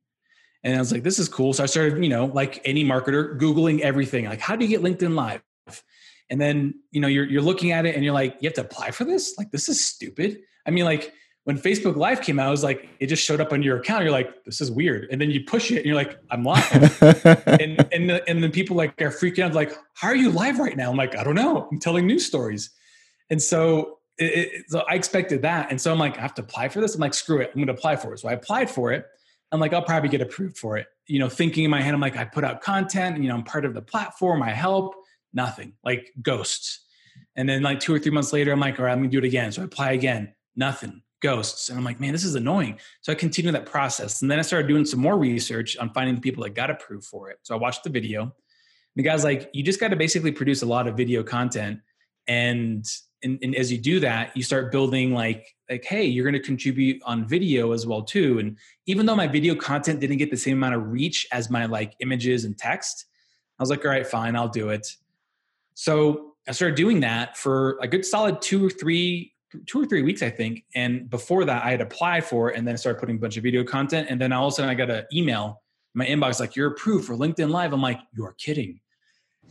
And 0.64 0.76
I 0.76 0.80
was 0.80 0.92
like, 0.92 1.04
this 1.04 1.20
is 1.20 1.30
cool. 1.30 1.54
So 1.54 1.64
I 1.64 1.68
started, 1.68 2.04
you 2.04 2.10
know, 2.10 2.26
like 2.26 2.62
any 2.66 2.84
marketer, 2.84 3.40
Googling 3.40 3.80
everything. 3.80 4.26
Like, 4.26 4.42
how 4.42 4.56
do 4.56 4.66
you 4.66 4.70
get 4.70 4.82
LinkedIn 4.82 5.16
Live? 5.16 5.42
And 6.30 6.40
then, 6.40 6.76
you 6.92 7.02
know, 7.02 7.08
you're 7.08 7.26
you're 7.26 7.42
looking 7.42 7.72
at 7.72 7.86
it 7.86 7.96
and 7.96 8.04
you're 8.04 8.14
like, 8.14 8.38
you 8.40 8.48
have 8.48 8.54
to 8.56 8.62
apply 8.62 8.92
for 8.92 9.04
this? 9.04 9.36
Like, 9.38 9.52
this 9.52 9.68
is 9.68 9.84
stupid. 9.84 10.42
I 10.66 10.72
mean, 10.72 10.86
like 10.86 11.14
when 11.46 11.58
Facebook 11.58 11.96
Live 11.96 12.22
came 12.22 12.40
out, 12.40 12.48
I 12.48 12.52
was 12.52 12.64
like, 12.64 12.88
it 13.00 13.08
just 13.08 13.24
showed 13.24 13.42
up 13.42 13.52
on 13.52 13.64
your 13.64 13.78
account. 13.78 14.04
You're 14.04 14.12
like, 14.12 14.44
this 14.44 14.62
is 14.62 14.70
weird. 14.70 15.08
And 15.10 15.20
then 15.20 15.32
you 15.32 15.44
push 15.44 15.72
it 15.72 15.78
and 15.78 15.86
you're 15.86 15.96
like, 15.96 16.20
I'm 16.30 16.44
live. 16.44 17.02
and 17.48 17.88
and 17.92 18.10
the, 18.10 18.24
and 18.28 18.44
then 18.44 18.52
people 18.52 18.76
like 18.76 19.02
are 19.02 19.10
freaking 19.10 19.46
out, 19.46 19.54
like, 19.54 19.74
how 19.96 20.10
are 20.10 20.16
you 20.16 20.30
live 20.30 20.60
right 20.60 20.78
now? 20.78 20.92
I'm 20.92 20.98
like, 20.98 21.18
I 21.18 21.24
don't 21.24 21.36
know. 21.36 21.68
I'm 21.72 21.80
telling 21.80 22.06
news 22.06 22.26
stories. 22.26 22.70
And 23.30 23.42
so, 23.42 24.00
it, 24.18 24.24
it, 24.54 24.66
so 24.70 24.84
I 24.90 24.96
expected 24.96 25.42
that. 25.44 25.72
And 25.72 25.80
so 25.80 25.92
I'm 25.92 26.00
like, 26.00 26.18
I 26.18 26.22
have 26.22 26.34
to 26.36 26.42
apply 26.42 26.70
for 26.70 26.82
this. 26.82 26.96
I'm 26.96 27.02
like, 27.02 27.14
screw 27.14 27.40
it. 27.40 27.50
I'm 27.50 27.56
going 27.56 27.68
to 27.68 27.74
apply 27.74 27.96
for 27.96 28.14
it. 28.14 28.20
So 28.20 28.28
I 28.28 28.34
applied 28.34 28.70
for 28.70 28.92
it. 28.92 29.06
I'm 29.52 29.60
like, 29.60 29.74
I'll 29.74 29.82
probably 29.82 30.10
get 30.10 30.22
approved 30.22 30.58
for 30.58 30.78
it. 30.78 30.88
You 31.08 31.20
know, 31.20 31.30
thinking 31.30 31.64
in 31.64 31.72
my 31.72 31.82
head, 31.82 31.94
I'm 31.94 32.00
like, 32.00 32.18
I 32.18 32.26
put 32.26 32.44
out 32.44 32.62
content 32.62 33.22
you 33.22 33.30
know, 33.30 33.36
I'm 33.36 33.44
part 33.44 33.66
of 33.66 33.74
the 33.74 33.82
platform. 33.82 34.44
I 34.44 34.52
help. 34.52 34.96
Nothing 35.34 35.74
like 35.84 36.12
ghosts. 36.22 36.86
And 37.36 37.48
then 37.48 37.62
like 37.62 37.80
two 37.80 37.94
or 37.94 38.00
three 38.00 38.12
months 38.12 38.34
later, 38.34 38.52
I'm 38.52 38.60
like, 38.60 38.80
all 38.80 38.86
right, 38.86 38.92
I'm 38.92 39.00
gonna 39.00 39.10
do 39.10 39.20
it 39.20 39.24
again. 39.24 39.52
So 39.52 39.62
I 39.62 39.66
apply 39.66 39.92
again. 39.92 40.34
Nothing. 40.56 41.04
Ghosts. 41.22 41.70
And 41.70 41.78
I'm 41.78 41.84
like, 41.84 42.00
man, 42.00 42.14
this 42.14 42.24
is 42.24 42.36
annoying. 42.36 42.80
So 43.02 43.12
I 43.12 43.16
continue 43.16 43.52
that 43.52 43.66
process. 43.66 44.22
And 44.22 44.32
then 44.32 44.40
I 44.40 44.42
started 44.42 44.68
doing 44.68 44.86
some 44.86 45.00
more 45.00 45.18
research 45.18 45.78
on 45.78 45.92
finding 45.94 46.20
people 46.20 46.44
that 46.44 46.56
got 46.56 46.70
approved 46.70 47.06
for 47.06 47.30
it. 47.30 47.38
So 47.44 47.54
I 47.54 47.60
watched 47.60 47.84
the 47.84 47.90
video. 47.90 48.34
The 48.96 49.04
guy's 49.04 49.24
like, 49.24 49.50
you 49.54 49.64
just 49.64 49.80
got 49.80 49.90
to 49.90 49.96
basically 49.96 50.32
produce 50.32 50.62
a 50.62 50.66
lot 50.66 50.88
of 50.88 50.98
video 50.98 51.24
content 51.24 51.80
and 52.28 52.86
and, 53.24 53.40
and, 53.42 53.56
as 53.56 53.72
you 53.72 53.78
do 53.78 54.00
that 54.00 54.36
you 54.36 54.44
start 54.44 54.72
building 54.72 55.14
like 55.14 55.56
like 55.70 55.84
hey 55.86 56.06
you're 56.06 56.24
going 56.24 56.34
to 56.34 56.40
contribute 56.40 57.02
on 57.06 57.28
video 57.28 57.72
as 57.72 57.86
well 57.86 58.02
too. 58.02 58.40
And 58.40 58.58
even 58.86 59.06
though 59.06 59.16
my 59.16 59.28
video 59.28 59.56
content 59.56 60.00
didn't 60.00 60.18
get 60.18 60.32
the 60.32 60.38
same 60.38 60.58
amount 60.58 60.76
of 60.76 60.88
reach 60.88 61.28
as 61.32 61.50
my 61.50 61.66
like 61.66 61.94
images 62.00 62.46
and 62.46 62.58
text 62.58 63.06
i 63.60 63.64
was 63.64 63.70
like 63.70 63.84
all 63.86 63.92
right 63.92 64.06
fine 64.06 64.36
i'll 64.36 64.48
do 64.48 64.70
it. 64.70 64.88
So 65.74 66.36
i 66.48 66.52
started 66.52 66.76
doing 66.76 67.00
that 67.02 67.38
for 67.38 67.78
a 67.82 67.88
good 67.88 68.06
solid 68.06 68.42
two 68.42 68.66
or 68.66 68.70
three 68.70 69.34
two 69.66 69.82
or 69.82 69.86
three 69.86 70.02
weeks 70.02 70.22
i 70.22 70.30
think. 70.30 70.64
And 70.76 71.10
before 71.10 71.46
that 71.46 71.64
i 71.64 71.72
had 71.72 71.82
applied 71.82 72.24
for 72.26 72.52
it 72.52 72.58
and 72.58 72.68
then 72.68 72.74
i 72.74 72.78
started 72.78 73.00
putting 73.00 73.18
a 73.18 73.20
bunch 73.20 73.38
of 73.38 73.44
video 73.44 73.64
content. 73.64 74.08
And 74.10 74.20
then 74.20 74.32
all 74.32 74.48
of 74.48 74.54
a 74.54 74.56
sudden 74.56 74.70
i 74.70 74.76
got 74.76 74.90
an 74.90 75.06
email 75.14 75.62
my 75.94 76.06
inbox 76.06 76.40
like 76.40 76.56
you're 76.56 76.68
approved 76.68 77.06
for 77.06 77.16
linkedin 77.16 77.50
live. 77.50 77.74
I'm 77.74 77.82
like 77.82 78.00
you're 78.16 78.34
kidding 78.34 78.80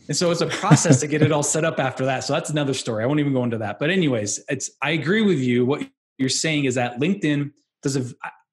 and 0.07 0.17
so 0.17 0.31
it's 0.31 0.41
a 0.41 0.47
process 0.47 0.99
to 1.01 1.07
get 1.07 1.21
it 1.21 1.31
all 1.31 1.43
set 1.43 1.63
up 1.63 1.79
after 1.79 2.05
that. 2.05 2.23
So 2.23 2.33
that's 2.33 2.49
another 2.49 2.73
story. 2.73 3.03
I 3.03 3.07
won't 3.07 3.19
even 3.19 3.33
go 3.33 3.43
into 3.43 3.57
that. 3.59 3.79
But 3.79 3.89
anyways, 3.89 4.43
it's 4.49 4.71
I 4.81 4.91
agree 4.91 5.21
with 5.21 5.39
you. 5.39 5.65
What 5.65 5.87
you're 6.17 6.29
saying 6.29 6.65
is 6.65 6.75
that 6.75 6.99
LinkedIn 6.99 7.51
does 7.83 7.95
a 7.95 8.05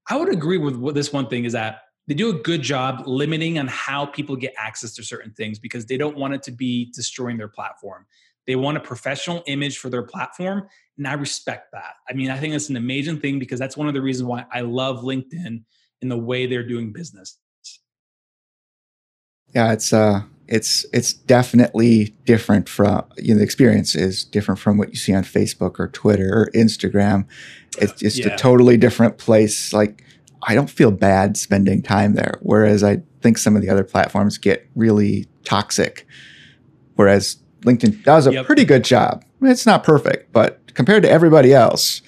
I 0.09 0.17
would 0.17 0.33
agree 0.33 0.59
with 0.59 0.77
what 0.77 0.95
this 0.95 1.13
one 1.13 1.29
thing 1.29 1.45
is 1.45 1.53
that 1.55 1.81
they 2.07 2.15
do 2.15 2.31
a 2.31 2.41
good 2.41 2.63
job 2.63 3.03
limiting 3.07 3.59
on 3.59 3.67
how 3.67 4.07
people 4.07 4.37
get 4.37 4.55
access 4.57 4.95
to 4.95 5.03
certain 5.03 5.33
things 5.33 5.59
because 5.59 5.87
they 5.87 5.97
don't 5.97 6.17
want 6.17 6.35
it 6.35 6.43
to 6.45 6.53
be 6.53 6.93
destroying 6.95 7.37
their 7.37 7.49
platform. 7.49 8.07
They 8.47 8.55
want 8.55 8.77
a 8.77 8.81
professional 8.81 9.43
image 9.47 9.79
for 9.79 9.91
their 9.91 10.05
platform. 10.05 10.69
And 10.99 11.09
I 11.09 11.15
respect 11.15 11.73
that. 11.73 11.95
I 12.09 12.13
mean, 12.13 12.31
I 12.31 12.39
think 12.39 12.53
that's 12.53 12.69
an 12.69 12.77
amazing 12.77 13.21
thing 13.21 13.41
because 13.41 13.59
that's 13.59 13.77
one 13.77 13.89
of 13.89 13.95
the 13.95 14.01
reasons 14.01 14.29
why 14.29 14.47
I 14.53 14.61
love 14.61 15.03
LinkedIn 15.03 15.65
in 16.03 16.09
the 16.09 16.17
way 16.17 16.47
they're 16.47 16.67
doing 16.67 16.93
business. 16.93 17.39
Yeah, 19.57 19.73
it's 19.73 19.93
uh 19.93 20.23
it's 20.47 20.87
it's 20.93 21.13
definitely 21.13 22.15
different 22.25 22.69
from 22.69 23.05
you 23.17 23.35
know 23.35 23.39
the 23.39 23.45
experience 23.45 23.97
is 23.97 24.23
different 24.25 24.61
from 24.61 24.79
what 24.79 24.91
you 24.91 24.97
see 24.97 25.15
on 25.15 25.25
Facebook 25.25 25.81
or 25.81 25.89
Twitter 25.89 26.29
or 26.33 26.51
Instagram. 26.55 27.27
It's 27.79 27.95
just 27.95 28.19
yeah. 28.19 28.29
a 28.29 28.39
totally 28.39 28.77
different 28.77 29.19
place. 29.19 29.73
Like 29.73 30.05
I 30.43 30.55
don't 30.55 30.71
feel 30.71 30.91
bad 30.93 31.37
spending 31.37 31.83
time 31.83 32.15
there, 32.15 32.39
whereas 32.43 32.85
I 32.85 33.03
think 33.23 33.39
some 33.39 33.57
of 33.57 33.63
the 33.63 33.71
other 33.71 33.83
platforms 33.83 34.39
get 34.39 34.69
really 34.77 35.27
toxic 35.45 36.07
Whereas 36.97 37.37
LinkedIn 37.63 38.03
does 38.05 38.27
a 38.27 38.33
Yep. 38.33 38.47
pretty 38.47 38.65
good 38.65 38.85
job. 38.85 39.25
It's 39.43 39.67
not 39.67 39.85
perfect, 39.85 40.33
but 40.33 40.61
compared 40.75 41.03
to 41.05 41.11
everybody 41.11 41.55
else, 41.55 42.03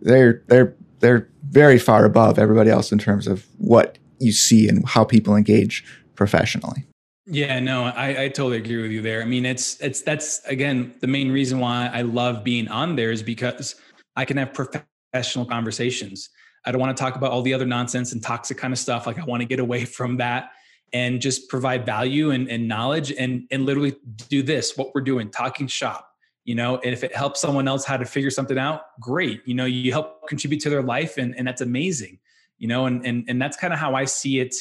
they're 0.00 0.42
they're 0.48 0.74
they're 1.00 1.28
very 1.50 1.78
far 1.78 2.04
above 2.04 2.38
everybody 2.38 2.70
else 2.70 2.92
in 2.92 2.98
terms 2.98 3.26
of 3.26 3.46
what 3.58 3.98
you 4.18 4.32
see 4.32 4.68
and 4.68 4.86
how 4.88 5.04
people 5.04 5.36
engage 5.36 5.84
professionally. 6.14 6.84
Yeah, 7.26 7.60
no, 7.60 7.84
I, 7.84 8.24
I 8.24 8.28
totally 8.28 8.56
agree 8.56 8.82
with 8.82 8.90
you 8.90 9.00
there. 9.00 9.22
I 9.22 9.24
mean, 9.24 9.46
it's 9.46 9.80
it's 9.80 10.02
that's 10.02 10.44
again 10.44 10.94
the 11.00 11.06
main 11.06 11.30
reason 11.30 11.60
why 11.60 11.88
I 11.92 12.02
love 12.02 12.42
being 12.42 12.66
on 12.68 12.96
there 12.96 13.12
is 13.12 13.22
because 13.22 13.76
I 14.16 14.24
can 14.24 14.36
have 14.38 14.52
professional 14.52 15.44
conversations. 15.44 16.30
I 16.64 16.72
don't 16.72 16.80
want 16.80 16.96
to 16.96 17.00
talk 17.00 17.14
about 17.14 17.30
all 17.30 17.42
the 17.42 17.54
other 17.54 17.66
nonsense 17.66 18.12
and 18.12 18.22
toxic 18.22 18.58
kind 18.58 18.72
of 18.72 18.78
stuff. 18.78 19.06
Like 19.06 19.20
I 19.20 19.24
want 19.24 19.40
to 19.40 19.46
get 19.46 19.60
away 19.60 19.84
from 19.98 20.16
that 20.16 20.50
and 20.92 21.20
just 21.20 21.48
provide 21.48 21.86
value 21.86 22.32
and, 22.32 22.48
and 22.48 22.66
knowledge 22.66 23.12
and 23.12 23.46
and 23.52 23.66
literally 23.66 23.94
do 24.28 24.42
this, 24.42 24.76
what 24.76 24.92
we're 24.92 25.00
doing, 25.00 25.30
talking 25.30 25.68
shop. 25.68 26.08
You 26.44 26.56
know, 26.56 26.78
and 26.78 26.92
if 26.92 27.04
it 27.04 27.14
helps 27.14 27.40
someone 27.40 27.68
else 27.68 27.84
how 27.84 27.96
to 27.96 28.04
figure 28.04 28.30
something 28.30 28.58
out, 28.58 28.82
great. 29.00 29.42
You 29.46 29.54
know, 29.54 29.64
you 29.64 29.92
help 29.92 30.26
contribute 30.26 30.60
to 30.62 30.70
their 30.70 30.82
life 30.82 31.16
and, 31.18 31.36
and 31.38 31.46
that's 31.46 31.60
amazing. 31.60 32.18
You 32.58 32.66
know, 32.66 32.86
and 32.86 33.06
and 33.06 33.24
and 33.28 33.40
that's 33.40 33.56
kind 33.56 33.72
of 33.72 33.78
how 33.78 33.94
I 33.94 34.06
see 34.06 34.40
it 34.40 34.56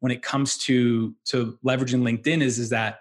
when 0.00 0.10
it 0.10 0.22
comes 0.22 0.58
to 0.58 1.14
to 1.26 1.58
leveraging 1.64 2.02
LinkedIn 2.02 2.42
is 2.42 2.58
is 2.58 2.70
that 2.70 3.00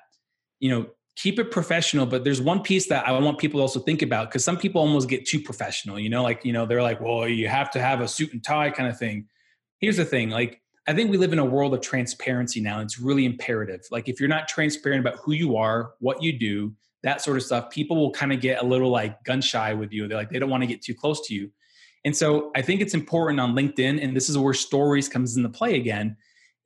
you 0.60 0.70
know 0.70 0.88
keep 1.16 1.40
it 1.40 1.52
professional 1.52 2.06
but 2.06 2.24
there's 2.24 2.42
one 2.42 2.62
piece 2.62 2.88
that 2.88 3.08
I 3.08 3.12
want 3.20 3.40
people 3.40 3.60
to 3.60 3.62
also 3.62 3.80
think 3.80 4.02
about 4.02 4.30
because 4.30 4.46
some 4.46 4.58
people 4.58 4.80
almost 4.80 5.10
get 5.10 5.26
too 5.26 5.42
professional 5.42 6.00
you 6.00 6.10
know 6.10 6.24
like 6.24 6.46
you 6.46 6.54
know 6.54 6.66
they're 6.66 6.84
like 6.84 7.02
well 7.02 7.28
you 7.28 7.48
have 7.48 7.72
to 7.72 7.82
have 7.82 8.02
a 8.02 8.08
suit 8.08 8.32
and 8.34 8.44
tie 8.44 8.70
kind 8.70 8.88
of 8.90 8.98
thing. 8.98 9.28
Here's 9.80 9.98
the 9.98 10.06
thing 10.06 10.30
like 10.30 10.62
I 10.88 10.94
think 10.94 11.12
we 11.12 11.18
live 11.18 11.34
in 11.34 11.40
a 11.40 11.46
world 11.46 11.74
of 11.74 11.82
transparency 11.82 12.62
now 12.62 12.80
it's 12.82 13.00
really 13.00 13.26
imperative. 13.26 13.82
Like 13.92 14.08
if 14.08 14.20
you're 14.20 14.30
not 14.30 14.48
transparent 14.48 15.06
about 15.06 15.20
who 15.20 15.34
you 15.34 15.58
are 15.58 15.94
what 16.00 16.22
you 16.22 16.38
do 16.38 16.74
that 17.02 17.22
sort 17.22 17.38
of 17.38 17.44
stuff 17.44 17.70
people 17.70 17.96
will 17.96 18.12
kind 18.12 18.34
of 18.34 18.42
get 18.42 18.62
a 18.62 18.66
little 18.66 18.90
like 18.90 19.24
gun 19.24 19.42
shy 19.42 19.74
with 19.74 19.94
you. 19.94 20.08
They're 20.08 20.18
like 20.18 20.30
they 20.30 20.40
don't 20.40 20.50
want 20.50 20.64
to 20.64 20.68
get 20.68 20.82
too 20.82 20.94
close 20.94 21.26
to 21.28 21.34
you. 21.34 21.50
And 22.06 22.16
so 22.16 22.52
I 22.56 22.62
think 22.62 22.80
it's 22.80 22.94
important 22.94 23.42
on 23.42 23.54
LinkedIn 23.56 24.02
and 24.02 24.16
this 24.16 24.30
is 24.30 24.38
where 24.38 24.54
stories 24.54 25.10
comes 25.10 25.36
into 25.36 25.50
play 25.50 25.76
again 25.76 26.16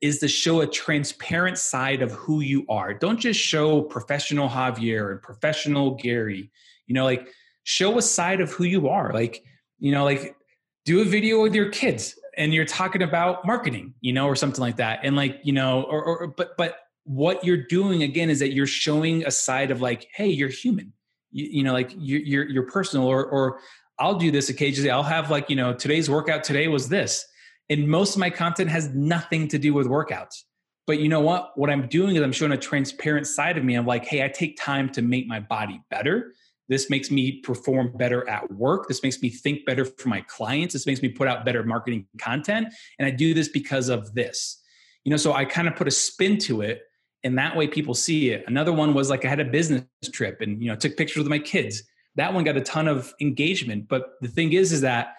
is 0.04 0.18
to 0.18 0.28
show 0.28 0.60
a 0.60 0.66
transparent 0.66 1.56
side 1.56 2.02
of 2.02 2.12
who 2.12 2.40
you 2.40 2.66
are. 2.68 2.92
Don't 2.92 3.18
just 3.18 3.40
show 3.40 3.80
professional 3.80 4.50
Javier 4.50 5.12
and 5.12 5.22
professional 5.22 5.94
Gary. 5.94 6.50
You 6.86 6.94
know, 6.94 7.04
like 7.04 7.26
show 7.62 7.96
a 7.96 8.02
side 8.02 8.42
of 8.42 8.52
who 8.52 8.64
you 8.64 8.86
are. 8.88 9.14
Like, 9.14 9.42
you 9.78 9.92
know, 9.92 10.04
like 10.04 10.36
do 10.84 11.00
a 11.00 11.06
video 11.06 11.40
with 11.40 11.54
your 11.54 11.70
kids 11.70 12.18
and 12.36 12.52
you're 12.52 12.66
talking 12.66 13.00
about 13.00 13.46
marketing, 13.46 13.94
you 14.02 14.12
know, 14.12 14.26
or 14.26 14.36
something 14.36 14.60
like 14.60 14.76
that. 14.76 15.00
And 15.04 15.16
like, 15.16 15.40
you 15.42 15.54
know, 15.54 15.84
or, 15.84 16.04
or 16.04 16.26
but 16.26 16.54
but 16.58 16.76
what 17.04 17.42
you're 17.42 17.64
doing 17.66 18.02
again 18.02 18.28
is 18.28 18.40
that 18.40 18.52
you're 18.52 18.66
showing 18.66 19.24
a 19.24 19.30
side 19.30 19.70
of 19.70 19.80
like, 19.80 20.06
hey, 20.14 20.28
you're 20.28 20.50
human. 20.50 20.92
You, 21.32 21.46
you 21.50 21.62
know, 21.62 21.72
like 21.72 21.94
you're, 21.96 22.20
you're 22.20 22.48
you're 22.50 22.66
personal. 22.66 23.06
Or 23.06 23.24
or 23.24 23.58
I'll 23.98 24.18
do 24.18 24.30
this 24.30 24.50
occasionally. 24.50 24.90
I'll 24.90 25.02
have 25.02 25.30
like, 25.30 25.48
you 25.48 25.56
know, 25.56 25.72
today's 25.72 26.10
workout 26.10 26.44
today 26.44 26.68
was 26.68 26.90
this 26.90 27.26
and 27.70 27.88
most 27.88 28.14
of 28.14 28.20
my 28.20 28.30
content 28.30 28.70
has 28.70 28.90
nothing 28.90 29.48
to 29.48 29.58
do 29.58 29.72
with 29.72 29.86
workouts. 29.86 30.42
But 30.86 31.00
you 31.00 31.08
know 31.08 31.20
what? 31.20 31.56
What 31.56 31.70
I'm 31.70 31.88
doing 31.88 32.16
is 32.16 32.22
I'm 32.22 32.32
showing 32.32 32.52
a 32.52 32.58
transparent 32.58 33.26
side 33.26 33.56
of 33.56 33.64
me. 33.64 33.74
I'm 33.74 33.86
like, 33.86 34.04
hey, 34.04 34.22
I 34.22 34.28
take 34.28 34.58
time 34.58 34.90
to 34.92 35.02
make 35.02 35.26
my 35.26 35.40
body 35.40 35.80
better. 35.90 36.34
This 36.68 36.90
makes 36.90 37.10
me 37.10 37.40
perform 37.40 37.96
better 37.96 38.28
at 38.28 38.50
work. 38.52 38.88
This 38.88 39.02
makes 39.02 39.20
me 39.20 39.28
think 39.28 39.66
better 39.66 39.84
for 39.84 40.08
my 40.08 40.20
clients. 40.22 40.72
This 40.72 40.86
makes 40.86 41.02
me 41.02 41.08
put 41.08 41.28
out 41.28 41.44
better 41.44 41.62
marketing 41.62 42.06
content. 42.18 42.68
And 42.98 43.06
I 43.06 43.10
do 43.10 43.34
this 43.34 43.48
because 43.48 43.88
of 43.88 44.14
this. 44.14 44.60
You 45.04 45.10
know, 45.10 45.16
so 45.16 45.32
I 45.32 45.44
kind 45.44 45.68
of 45.68 45.76
put 45.76 45.88
a 45.88 45.90
spin 45.90 46.38
to 46.40 46.62
it. 46.62 46.82
And 47.22 47.38
that 47.38 47.56
way 47.56 47.66
people 47.66 47.94
see 47.94 48.30
it. 48.30 48.44
Another 48.46 48.72
one 48.72 48.92
was 48.92 49.08
like 49.08 49.24
I 49.24 49.28
had 49.28 49.40
a 49.40 49.44
business 49.44 49.84
trip 50.12 50.42
and 50.42 50.62
you 50.62 50.68
know 50.68 50.76
took 50.76 50.96
pictures 50.96 51.18
with 51.18 51.28
my 51.28 51.38
kids. 51.38 51.82
That 52.16 52.32
one 52.34 52.44
got 52.44 52.56
a 52.56 52.60
ton 52.60 52.88
of 52.88 53.14
engagement. 53.20 53.88
But 53.88 54.12
the 54.20 54.28
thing 54.28 54.52
is, 54.52 54.72
is 54.72 54.82
that 54.82 55.14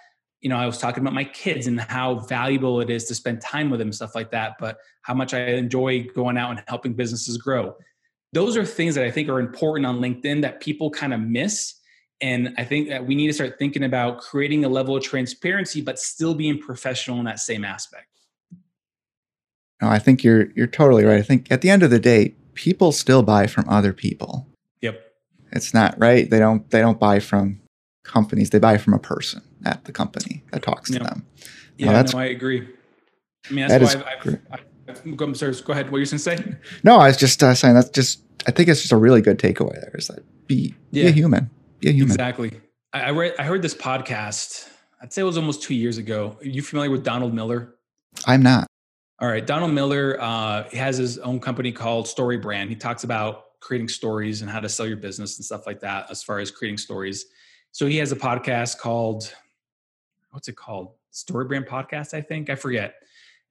you 0.45 0.49
know, 0.49 0.58
I 0.58 0.67
was 0.67 0.77
talking 0.77 1.01
about 1.01 1.15
my 1.15 1.23
kids 1.23 1.65
and 1.65 1.81
how 1.81 2.19
valuable 2.19 2.79
it 2.79 2.91
is 2.91 3.05
to 3.05 3.15
spend 3.15 3.41
time 3.41 3.71
with 3.71 3.79
them, 3.79 3.91
stuff 3.91 4.13
like 4.13 4.29
that, 4.29 4.58
but 4.60 4.77
how 5.01 5.15
much 5.15 5.34
I 5.34 5.39
enjoy 5.39 6.03
going 6.13 6.38
out 6.38 6.51
and 6.51 6.62
helping 6.67 6.93
businesses 6.93 7.39
grow. 7.39 7.75
Those 8.31 8.55
are 8.55 8.63
things 8.63 8.93
that 8.93 9.03
I 9.03 9.10
think 9.10 9.27
are 9.27 9.39
important 9.39 9.88
on 9.88 9.97
LinkedIn 9.99 10.43
that 10.43 10.62
people 10.62 10.91
kind 10.91 11.15
of 11.15 11.19
miss. 11.19 11.73
And 12.21 12.53
I 12.60 12.63
think 12.63 12.89
that 12.89 13.08
we 13.08 13.15
need 13.15 13.25
to 13.25 13.34
start 13.34 13.58
thinking 13.58 13.86
about 13.86 14.19
creating 14.19 14.63
a 14.63 14.69
level 14.69 14.95
of 14.95 15.01
transparency, 15.01 15.81
but 15.81 15.97
still 15.97 16.36
being 16.36 16.60
professional 16.60 17.17
in 17.17 17.25
that 17.25 17.39
same 17.39 17.65
aspect. 17.65 18.05
No, 19.81 19.88
I 19.88 19.97
think 19.97 20.23
you're 20.23 20.51
you're 20.51 20.67
totally 20.67 21.05
right. 21.05 21.17
I 21.17 21.23
think 21.23 21.51
at 21.51 21.62
the 21.62 21.71
end 21.71 21.81
of 21.81 21.89
the 21.89 21.99
day, 21.99 22.36
people 22.53 22.91
still 22.91 23.23
buy 23.23 23.47
from 23.47 23.67
other 23.67 23.93
people. 23.93 24.47
Yep. 24.81 25.01
It's 25.53 25.73
not 25.73 25.95
right. 25.97 26.29
They 26.29 26.38
don't 26.38 26.69
they 26.69 26.81
don't 26.81 26.99
buy 26.99 27.19
from 27.19 27.62
companies. 28.03 28.51
They 28.51 28.60
buy 28.60 28.77
from 28.77 28.93
a 28.93 28.99
person 28.99 29.41
at 29.65 29.84
the 29.86 29.91
company 29.91 30.43
that 30.51 30.62
talks 30.63 30.91
to 30.91 30.99
them. 30.99 31.25
Yeah, 31.78 31.91
that's- 31.91 32.13
no, 32.13 32.19
I 32.19 32.25
agree. 32.25 32.67
I 33.49 33.54
mean, 33.54 33.67
That 33.67 33.80
that's 33.80 33.95
is 33.95 34.01
why 34.01 34.13
I've. 34.23 34.39
I've, 34.51 34.65
I've, 34.88 35.17
go, 35.17 35.25
I'm 35.25 35.36
sorry, 35.36 35.54
go 35.63 35.73
ahead. 35.73 35.86
What 35.88 35.93
were 35.93 35.99
you 35.99 36.06
going 36.06 36.17
to 36.17 36.19
say? 36.19 36.56
No, 36.84 36.97
I 36.97 37.08
was 37.08 37.17
just 37.17 37.43
uh, 37.43 37.54
saying 37.54 37.75
that's 37.75 37.89
just. 37.89 38.21
I 38.47 38.51
think 38.51 38.69
it's 38.69 38.82
just 38.82 38.91
a 38.91 38.97
really 38.97 39.21
good 39.21 39.38
takeaway. 39.39 39.73
There 39.82 39.95
is 39.95 40.08
that 40.08 40.23
be 40.47 40.73
be 40.91 41.06
a 41.08 41.12
human. 41.12 41.49
Be 41.80 41.89
a 41.89 41.91
human. 41.91 42.12
Exactly. 42.12 42.60
I, 42.93 43.01
I 43.01 43.10
read, 43.12 43.34
I 43.38 43.43
heard 43.43 43.62
this 43.62 43.73
podcast. 43.75 44.69
I'd 45.01 45.12
say 45.13 45.21
it 45.21 45.25
was 45.25 45.38
almost 45.38 45.62
two 45.62 45.75
years 45.75 45.97
ago. 45.97 46.38
Are 46.39 46.47
you 46.47 46.62
familiar 46.62 46.89
with 46.91 47.04
Donald 47.04 47.34
Miller? 47.34 47.75
I'm 48.25 48.41
not. 48.41 48.67
All 49.19 49.28
right, 49.28 49.45
Donald 49.45 49.73
Miller 49.73 50.17
uh, 50.19 50.63
he 50.69 50.78
has 50.78 50.97
his 50.97 51.17
own 51.19 51.39
company 51.39 51.71
called 51.71 52.08
Story 52.08 52.38
Brand. 52.38 52.69
He 52.69 52.75
talks 52.75 53.04
about 53.04 53.43
creating 53.62 53.88
stories 53.89 54.41
and 54.41 54.49
how 54.49 54.60
to 54.60 54.69
sell 54.69 54.86
your 54.88 54.97
business 54.97 55.38
and 55.38 55.45
stuff 55.45 55.65
like 55.65 55.80
that, 55.82 56.10
as 56.12 56.21
far 56.23 56.39
as 56.39 56.51
creating 56.51 56.78
stories. 56.78 57.25
So 57.71 57.86
he 57.88 57.97
has 57.97 58.12
a 58.12 58.15
podcast 58.15 58.78
called, 58.78 59.34
what's 60.36 60.50
it 60.50 60.58
called? 60.58 60.91
Story 61.12 61.45
Brand 61.45 61.65
Podcast, 61.65 62.13
I 62.13 62.21
think. 62.21 62.50
I 62.50 62.56
forget. 62.56 62.95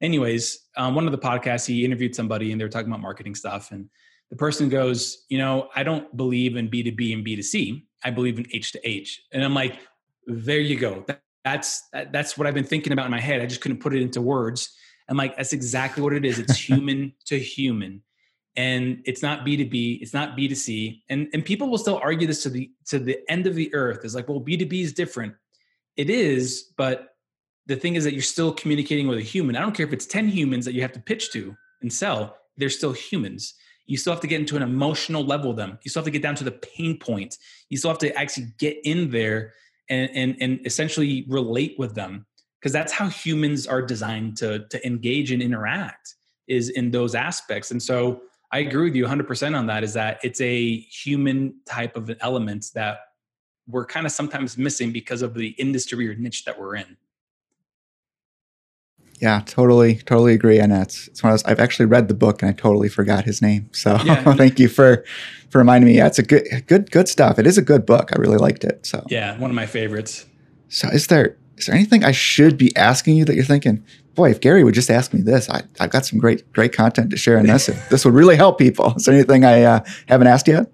Anyways, 0.01 0.59
um, 0.77 0.93
one 0.93 1.05
of 1.05 1.11
the 1.11 1.17
podcasts 1.17 1.65
he 1.65 1.83
interviewed 1.83 2.15
somebody 2.15 2.51
and 2.51 2.61
they 2.61 2.65
were 2.65 2.69
talking 2.69 2.89
about 2.89 3.01
marketing 3.01 3.33
stuff, 3.35 3.71
and 3.71 3.89
the 4.29 4.35
person 4.35 4.69
goes, 4.69 5.25
"You 5.29 5.39
know, 5.39 5.69
I 5.75 5.83
don't 5.83 6.15
believe 6.15 6.55
in 6.55 6.69
B 6.69 6.83
two 6.83 6.91
B 6.91 7.11
and 7.11 7.23
B 7.23 7.35
two 7.35 7.41
C. 7.41 7.87
I 8.03 8.11
believe 8.11 8.37
in 8.37 8.45
H 8.53 8.71
to 8.73 8.87
H." 8.87 9.23
And 9.33 9.43
I'm 9.43 9.53
like, 9.53 9.79
"There 10.27 10.59
you 10.59 10.77
go. 10.77 11.03
That, 11.07 11.21
that's 11.43 11.89
that, 11.91 12.11
that's 12.11 12.37
what 12.37 12.45
I've 12.45 12.53
been 12.53 12.63
thinking 12.63 12.93
about 12.93 13.05
in 13.05 13.11
my 13.11 13.19
head. 13.19 13.41
I 13.41 13.45
just 13.45 13.61
couldn't 13.61 13.79
put 13.79 13.95
it 13.95 14.01
into 14.01 14.21
words." 14.21 14.75
I'm 15.07 15.17
like, 15.17 15.37
that's 15.37 15.53
exactly 15.53 16.01
what 16.01 16.13
it 16.13 16.25
is. 16.25 16.39
It's 16.39 16.57
human 16.69 17.13
to 17.25 17.39
human. 17.39 18.01
And 18.57 19.01
it's 19.05 19.21
not 19.21 19.45
B2B, 19.45 20.01
it's 20.01 20.13
not 20.13 20.37
B2C. 20.37 21.01
And 21.09 21.27
and 21.33 21.43
people 21.43 21.69
will 21.69 21.77
still 21.77 21.97
argue 21.97 22.25
this 22.25 22.41
to 22.43 22.49
the 22.49 22.71
to 22.85 22.99
the 22.99 23.19
end 23.27 23.47
of 23.47 23.55
the 23.55 23.73
earth. 23.73 24.01
It's 24.03 24.15
like, 24.15 24.29
well, 24.29 24.39
B2B 24.39 24.81
is 24.81 24.93
different. 24.93 25.33
It 25.97 26.09
is, 26.09 26.71
but 26.77 27.15
the 27.67 27.75
thing 27.75 27.95
is 27.95 28.03
that 28.03 28.13
you're 28.13 28.21
still 28.21 28.53
communicating 28.53 29.07
with 29.07 29.17
a 29.17 29.23
human. 29.23 29.55
I 29.55 29.61
don't 29.61 29.75
care 29.75 29.85
if 29.85 29.93
it's 29.93 30.05
10 30.05 30.27
humans 30.27 30.65
that 30.65 30.73
you 30.73 30.81
have 30.81 30.91
to 30.93 30.99
pitch 30.99 31.31
to 31.31 31.55
and 31.81 31.91
sell, 31.91 32.37
they're 32.57 32.69
still 32.69 32.93
humans. 32.93 33.53
You 33.87 33.97
still 33.97 34.13
have 34.13 34.21
to 34.21 34.27
get 34.27 34.39
into 34.39 34.55
an 34.55 34.63
emotional 34.63 35.23
level 35.23 35.49
with 35.49 35.57
them. 35.57 35.77
You 35.83 35.89
still 35.89 36.01
have 36.01 36.05
to 36.05 36.11
get 36.11 36.21
down 36.21 36.35
to 36.35 36.43
the 36.43 36.51
pain 36.51 36.97
point. 36.97 37.37
You 37.69 37.77
still 37.77 37.91
have 37.91 37.99
to 37.99 38.15
actually 38.17 38.47
get 38.57 38.77
in 38.83 39.11
there 39.11 39.53
and 39.89 40.09
and, 40.13 40.37
and 40.41 40.65
essentially 40.65 41.25
relate 41.27 41.75
with 41.77 41.95
them 41.95 42.25
because 42.59 42.73
that's 42.73 42.91
how 42.91 43.07
humans 43.07 43.67
are 43.67 43.81
designed 43.81 44.37
to 44.37 44.65
to 44.69 44.85
engage 44.85 45.31
and 45.31 45.41
interact 45.41 46.15
is 46.47 46.69
in 46.69 46.91
those 46.91 47.15
aspects 47.15 47.71
and 47.71 47.81
so 47.81 48.21
i 48.51 48.59
agree 48.59 48.85
with 48.85 48.95
you 48.95 49.05
100% 49.05 49.57
on 49.57 49.67
that 49.67 49.83
is 49.83 49.93
that 49.93 50.19
it's 50.23 50.41
a 50.41 50.77
human 50.77 51.53
type 51.67 51.95
of 51.95 52.11
element 52.21 52.65
that 52.73 52.99
we're 53.67 53.85
kind 53.85 54.05
of 54.05 54.11
sometimes 54.11 54.57
missing 54.57 54.91
because 54.91 55.21
of 55.21 55.33
the 55.33 55.49
industry 55.57 56.07
or 56.09 56.15
niche 56.15 56.45
that 56.45 56.59
we're 56.59 56.75
in 56.75 56.97
Yeah, 59.21 59.41
totally, 59.45 59.95
totally 59.95 60.33
agree. 60.33 60.59
And 60.59 60.73
it's 60.73 61.07
it's 61.07 61.23
one 61.23 61.31
of 61.31 61.39
those. 61.39 61.45
I've 61.49 61.59
actually 61.61 61.85
read 61.85 62.09
the 62.09 62.13
book 62.13 62.41
and 62.41 62.49
I 62.49 62.53
totally 62.53 62.89
forgot 62.89 63.23
his 63.23 63.41
name. 63.41 63.69
So 63.71 63.97
Yeah. 64.03 64.33
thank 64.35 64.59
you 64.59 64.67
for 64.67 65.05
for 65.49 65.57
reminding 65.59 65.87
me. 65.89 65.95
Yeah, 65.97 66.07
it's 66.07 66.19
a 66.19 66.23
good 66.23 66.43
good 66.67 66.91
good 66.91 67.07
stuff. 67.07 67.39
It 67.39 67.47
is 67.47 67.57
a 67.57 67.61
good 67.61 67.85
book. 67.85 68.09
I 68.13 68.19
really 68.19 68.37
liked 68.37 68.63
it. 68.65 68.85
So 68.85 69.03
yeah 69.09 69.37
one 69.39 69.49
of 69.49 69.55
my 69.55 69.65
favorites 69.65 70.25
so 70.69 70.89
is 70.89 71.07
there 71.07 71.37
is 71.57 71.67
there 71.67 71.75
anything 71.75 72.03
I 72.03 72.11
should 72.11 72.57
be 72.57 72.75
asking 72.75 73.15
you 73.15 73.23
that 73.25 73.35
you're 73.35 73.45
thinking, 73.45 73.81
boy, 74.13 74.29
if 74.31 74.41
Gary 74.41 74.63
would 74.65 74.73
just 74.75 74.89
ask 74.91 75.13
me 75.13 75.21
this, 75.21 75.49
I 75.49 75.61
I've 75.79 75.91
got 75.91 76.05
some 76.05 76.19
great 76.19 76.51
great 76.51 76.73
content 76.75 77.09
to 77.11 77.17
share 77.17 77.37
in 77.37 77.45
this. 77.45 77.67
this 77.89 78.03
would 78.03 78.13
really 78.13 78.35
help 78.35 78.57
people. 78.59 78.93
Is 78.97 79.05
there 79.05 79.15
anything 79.15 79.45
I 79.45 79.63
uh, 79.63 79.79
haven't 80.07 80.27
asked 80.27 80.47
yet? 80.49 80.69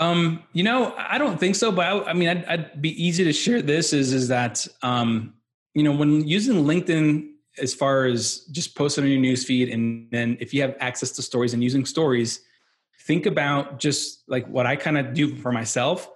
Um, 0.00 0.42
you 0.54 0.62
know, 0.62 0.94
I 0.96 1.18
don't 1.18 1.38
think 1.38 1.54
so, 1.54 1.70
but 1.70 1.86
I, 1.86 2.10
I 2.10 2.12
mean, 2.14 2.28
I'd, 2.30 2.44
I'd 2.46 2.82
be 2.82 2.90
easy 3.02 3.22
to 3.24 3.32
share 3.34 3.60
this 3.60 3.92
is, 3.92 4.14
is 4.14 4.28
that, 4.28 4.66
um, 4.82 5.34
you 5.74 5.82
know, 5.82 5.92
when 5.92 6.26
using 6.26 6.64
LinkedIn 6.64 7.28
as 7.58 7.74
far 7.74 8.06
as 8.06 8.46
just 8.46 8.74
posting 8.74 9.04
on 9.04 9.10
your 9.10 9.20
newsfeed 9.20 9.72
and 9.72 10.08
then 10.10 10.38
if 10.40 10.54
you 10.54 10.62
have 10.62 10.74
access 10.80 11.10
to 11.12 11.22
stories 11.22 11.52
and 11.52 11.62
using 11.62 11.84
stories, 11.84 12.40
think 13.02 13.26
about 13.26 13.78
just 13.78 14.22
like 14.26 14.46
what 14.48 14.66
I 14.66 14.74
kind 14.74 14.96
of 14.96 15.12
do 15.12 15.36
for 15.36 15.52
myself 15.52 16.10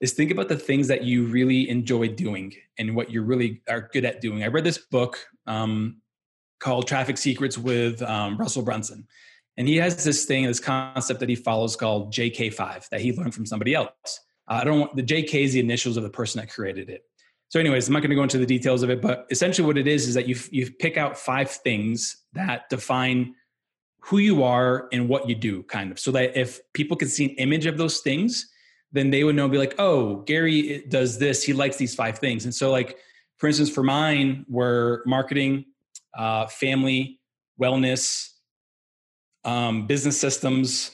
is 0.00 0.14
think 0.14 0.30
about 0.30 0.48
the 0.48 0.56
things 0.56 0.88
that 0.88 1.04
you 1.04 1.26
really 1.26 1.68
enjoy 1.68 2.08
doing 2.08 2.54
and 2.78 2.96
what 2.96 3.10
you 3.10 3.22
really 3.22 3.60
are 3.68 3.90
good 3.92 4.06
at 4.06 4.22
doing. 4.22 4.42
I 4.42 4.46
read 4.46 4.64
this 4.64 4.78
book 4.78 5.18
um, 5.46 6.00
called 6.60 6.86
Traffic 6.86 7.18
Secrets 7.18 7.58
with 7.58 8.00
um, 8.02 8.38
Russell 8.38 8.62
Brunson. 8.62 9.06
And 9.58 9.66
he 9.66 9.76
has 9.76 10.04
this 10.04 10.24
thing, 10.24 10.46
this 10.46 10.60
concept 10.60 11.18
that 11.18 11.28
he 11.28 11.34
follows 11.34 11.74
called 11.74 12.12
JK5 12.12 12.88
that 12.90 13.00
he 13.00 13.12
learned 13.12 13.34
from 13.34 13.44
somebody 13.44 13.74
else. 13.74 13.90
Uh, 14.46 14.60
I 14.62 14.64
don't 14.64 14.78
want 14.78 14.96
the 14.96 15.02
JK 15.02 15.34
is 15.34 15.52
the 15.52 15.60
initials 15.60 15.96
of 15.96 16.04
the 16.04 16.10
person 16.10 16.40
that 16.40 16.48
created 16.48 16.88
it. 16.88 17.02
So, 17.48 17.58
anyways, 17.58 17.88
I'm 17.88 17.94
not 17.94 18.00
going 18.00 18.10
to 18.10 18.16
go 18.16 18.22
into 18.22 18.38
the 18.38 18.46
details 18.46 18.84
of 18.84 18.90
it, 18.90 19.02
but 19.02 19.26
essentially 19.30 19.66
what 19.66 19.76
it 19.76 19.88
is 19.88 20.06
is 20.06 20.14
that 20.14 20.28
you 20.28 20.36
you 20.50 20.70
pick 20.70 20.96
out 20.96 21.18
five 21.18 21.50
things 21.50 22.16
that 22.34 22.68
define 22.70 23.34
who 24.00 24.18
you 24.18 24.44
are 24.44 24.88
and 24.92 25.08
what 25.08 25.28
you 25.28 25.34
do, 25.34 25.64
kind 25.64 25.90
of, 25.90 25.98
so 25.98 26.12
that 26.12 26.38
if 26.38 26.60
people 26.72 26.96
can 26.96 27.08
see 27.08 27.24
an 27.24 27.30
image 27.32 27.66
of 27.66 27.76
those 27.76 27.98
things, 27.98 28.48
then 28.92 29.10
they 29.10 29.24
would 29.24 29.34
know, 29.34 29.48
be 29.48 29.58
like, 29.58 29.74
oh, 29.78 30.16
Gary 30.22 30.84
does 30.88 31.18
this. 31.18 31.42
He 31.42 31.52
likes 31.52 31.76
these 31.76 31.96
five 31.96 32.18
things. 32.18 32.44
And 32.44 32.54
so, 32.54 32.70
like, 32.70 32.96
for 33.38 33.48
instance, 33.48 33.70
for 33.70 33.82
mine, 33.82 34.46
were 34.48 35.02
marketing, 35.04 35.64
uh, 36.16 36.46
family, 36.46 37.20
wellness, 37.60 38.28
um, 39.44 39.86
business 39.86 40.18
systems, 40.20 40.90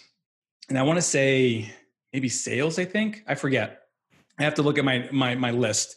and 0.68 0.78
I 0.78 0.82
want 0.82 0.96
to 0.96 1.02
say 1.02 1.72
maybe 2.12 2.28
sales. 2.28 2.78
I 2.78 2.84
think 2.84 3.22
I 3.26 3.34
forget. 3.34 3.82
I 4.38 4.42
have 4.42 4.54
to 4.54 4.62
look 4.62 4.78
at 4.78 4.84
my 4.84 5.08
my 5.12 5.34
my 5.34 5.50
list. 5.50 5.96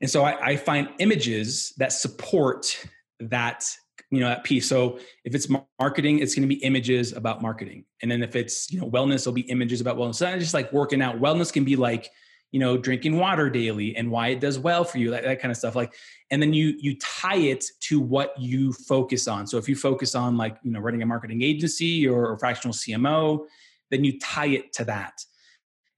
And 0.00 0.10
so 0.10 0.24
I, 0.24 0.48
I 0.48 0.56
find 0.56 0.88
images 0.98 1.72
that 1.78 1.92
support 1.92 2.86
that 3.20 3.64
you 4.10 4.20
know 4.20 4.28
that 4.28 4.44
piece 4.44 4.68
so 4.68 4.98
if 5.24 5.34
it's 5.34 5.48
marketing 5.78 6.18
it's 6.18 6.34
going 6.34 6.42
to 6.42 6.54
be 6.54 6.62
images 6.62 7.12
about 7.12 7.40
marketing 7.40 7.84
and 8.02 8.10
then 8.10 8.22
if 8.22 8.36
it's 8.36 8.70
you 8.70 8.80
know 8.80 8.90
wellness 8.90 9.20
it'll 9.20 9.32
be 9.32 9.42
images 9.42 9.80
about 9.80 9.96
wellness 9.96 10.16
so 10.16 10.28
not 10.28 10.38
just 10.38 10.54
like 10.54 10.72
working 10.72 11.00
out 11.00 11.20
wellness 11.20 11.52
can 11.52 11.64
be 11.64 11.76
like 11.76 12.10
you 12.52 12.60
know 12.60 12.76
drinking 12.76 13.16
water 13.16 13.50
daily 13.50 13.96
and 13.96 14.10
why 14.10 14.28
it 14.28 14.38
does 14.38 14.58
well 14.58 14.84
for 14.84 14.98
you 14.98 15.10
that, 15.10 15.24
that 15.24 15.40
kind 15.40 15.50
of 15.50 15.56
stuff 15.56 15.74
like 15.74 15.94
and 16.30 16.40
then 16.40 16.52
you 16.52 16.74
you 16.78 16.96
tie 16.98 17.36
it 17.36 17.64
to 17.80 17.98
what 17.98 18.38
you 18.38 18.72
focus 18.72 19.26
on 19.26 19.46
so 19.46 19.58
if 19.58 19.68
you 19.68 19.74
focus 19.74 20.14
on 20.14 20.36
like 20.36 20.56
you 20.62 20.70
know 20.70 20.78
running 20.78 21.02
a 21.02 21.06
marketing 21.06 21.42
agency 21.42 22.06
or 22.06 22.34
a 22.34 22.38
fractional 22.38 22.74
cmo 22.74 23.44
then 23.90 24.04
you 24.04 24.18
tie 24.20 24.46
it 24.46 24.72
to 24.72 24.84
that 24.84 25.14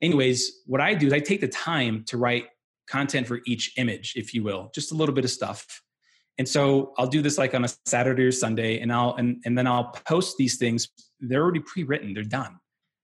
anyways 0.01 0.63
what 0.67 0.81
i 0.81 0.95
do 0.95 1.07
is 1.07 1.13
i 1.13 1.19
take 1.19 1.41
the 1.41 1.49
time 1.49 2.03
to 2.05 2.17
write 2.17 2.47
content 2.89 3.27
for 3.27 3.41
each 3.47 3.73
image 3.77 4.15
if 4.17 4.33
you 4.33 4.43
will 4.43 4.71
just 4.75 4.93
a 4.93 4.95
little 4.95 5.15
bit 5.15 5.25
of 5.25 5.31
stuff 5.31 5.83
and 6.39 6.49
so 6.49 6.93
I'll 6.99 7.07
do 7.07 7.23
this 7.23 7.39
like 7.39 7.55
on 7.55 7.65
a 7.65 7.69
Saturday 7.87 8.25
or 8.25 8.33
Sunday, 8.33 8.81
and 8.81 8.93
I'll 8.93 9.15
and 9.15 9.41
and 9.45 9.57
then 9.57 9.69
I'll 9.69 9.93
post 10.05 10.37
these 10.37 10.57
things. 10.57 10.89
They're 11.21 11.41
already 11.41 11.61
pre-written, 11.61 12.13
they're 12.13 12.25
done, 12.25 12.59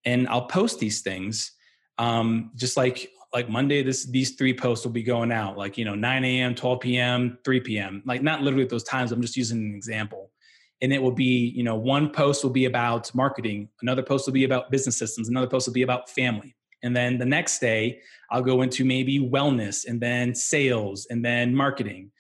and 0.05 0.27
I'll 0.29 0.47
post 0.47 0.81
these 0.81 1.03
things. 1.03 1.53
Um, 1.97 2.51
just 2.57 2.77
like 2.77 3.11
like 3.33 3.49
Monday, 3.49 3.83
this 3.83 4.07
these 4.07 4.33
three 4.33 4.55
posts 4.55 4.85
will 4.85 4.93
be 4.93 5.03
going 5.03 5.33
out, 5.33 5.57
like 5.57 5.79
you 5.79 5.85
know, 5.85 5.95
9 5.95 6.25
a.m., 6.25 6.55
12 6.55 6.81
p.m., 6.81 7.39
3 7.45 7.61
p.m. 7.61 8.03
Like 8.05 8.23
not 8.23 8.43
literally 8.43 8.65
at 8.65 8.71
those 8.71 8.85
times. 8.85 9.13
I'm 9.13 9.23
just 9.23 9.37
using 9.37 9.59
an 9.59 9.75
example. 9.75 10.31
And 10.83 10.93
it 10.93 11.03
will 11.03 11.13
be, 11.13 11.53
you 11.55 11.63
know, 11.63 11.77
one 11.77 12.11
post 12.11 12.43
will 12.43 12.51
be 12.51 12.65
about 12.65 13.15
marketing, 13.15 13.69
another 13.83 14.03
post 14.03 14.27
will 14.27 14.33
be 14.33 14.45
about 14.45 14.71
business 14.71 14.97
systems, 14.99 15.29
another 15.29 15.47
post 15.47 15.67
will 15.67 15.75
be 15.75 15.83
about 15.83 16.09
family. 16.09 16.57
And 16.83 16.97
then 16.97 17.19
the 17.19 17.27
next 17.27 17.59
day, 17.59 18.01
I'll 18.31 18.43
go 18.43 18.63
into 18.63 18.87
maybe 18.87 19.19
wellness 19.19 19.87
and 19.87 20.01
then 20.01 20.35
sales 20.35 21.07
and 21.11 21.23
then 21.23 21.55
marketing 21.55 22.11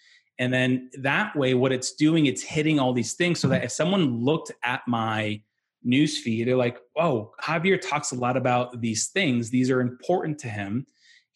and 0.40 0.52
then 0.52 0.88
that 0.94 1.36
way, 1.36 1.52
what 1.52 1.70
it's 1.70 1.92
doing, 1.92 2.24
it's 2.24 2.42
hitting 2.42 2.80
all 2.80 2.94
these 2.94 3.12
things 3.12 3.38
so 3.38 3.48
that 3.48 3.62
if 3.62 3.70
someone 3.70 4.24
looked 4.24 4.50
at 4.64 4.80
my 4.88 5.42
news 5.84 6.18
feed, 6.18 6.48
they're 6.48 6.56
like, 6.56 6.78
oh, 6.96 7.32
Javier 7.42 7.78
talks 7.78 8.12
a 8.12 8.14
lot 8.14 8.38
about 8.38 8.80
these 8.80 9.08
things. 9.08 9.50
These 9.50 9.70
are 9.70 9.82
important 9.82 10.38
to 10.38 10.48
him. 10.48 10.86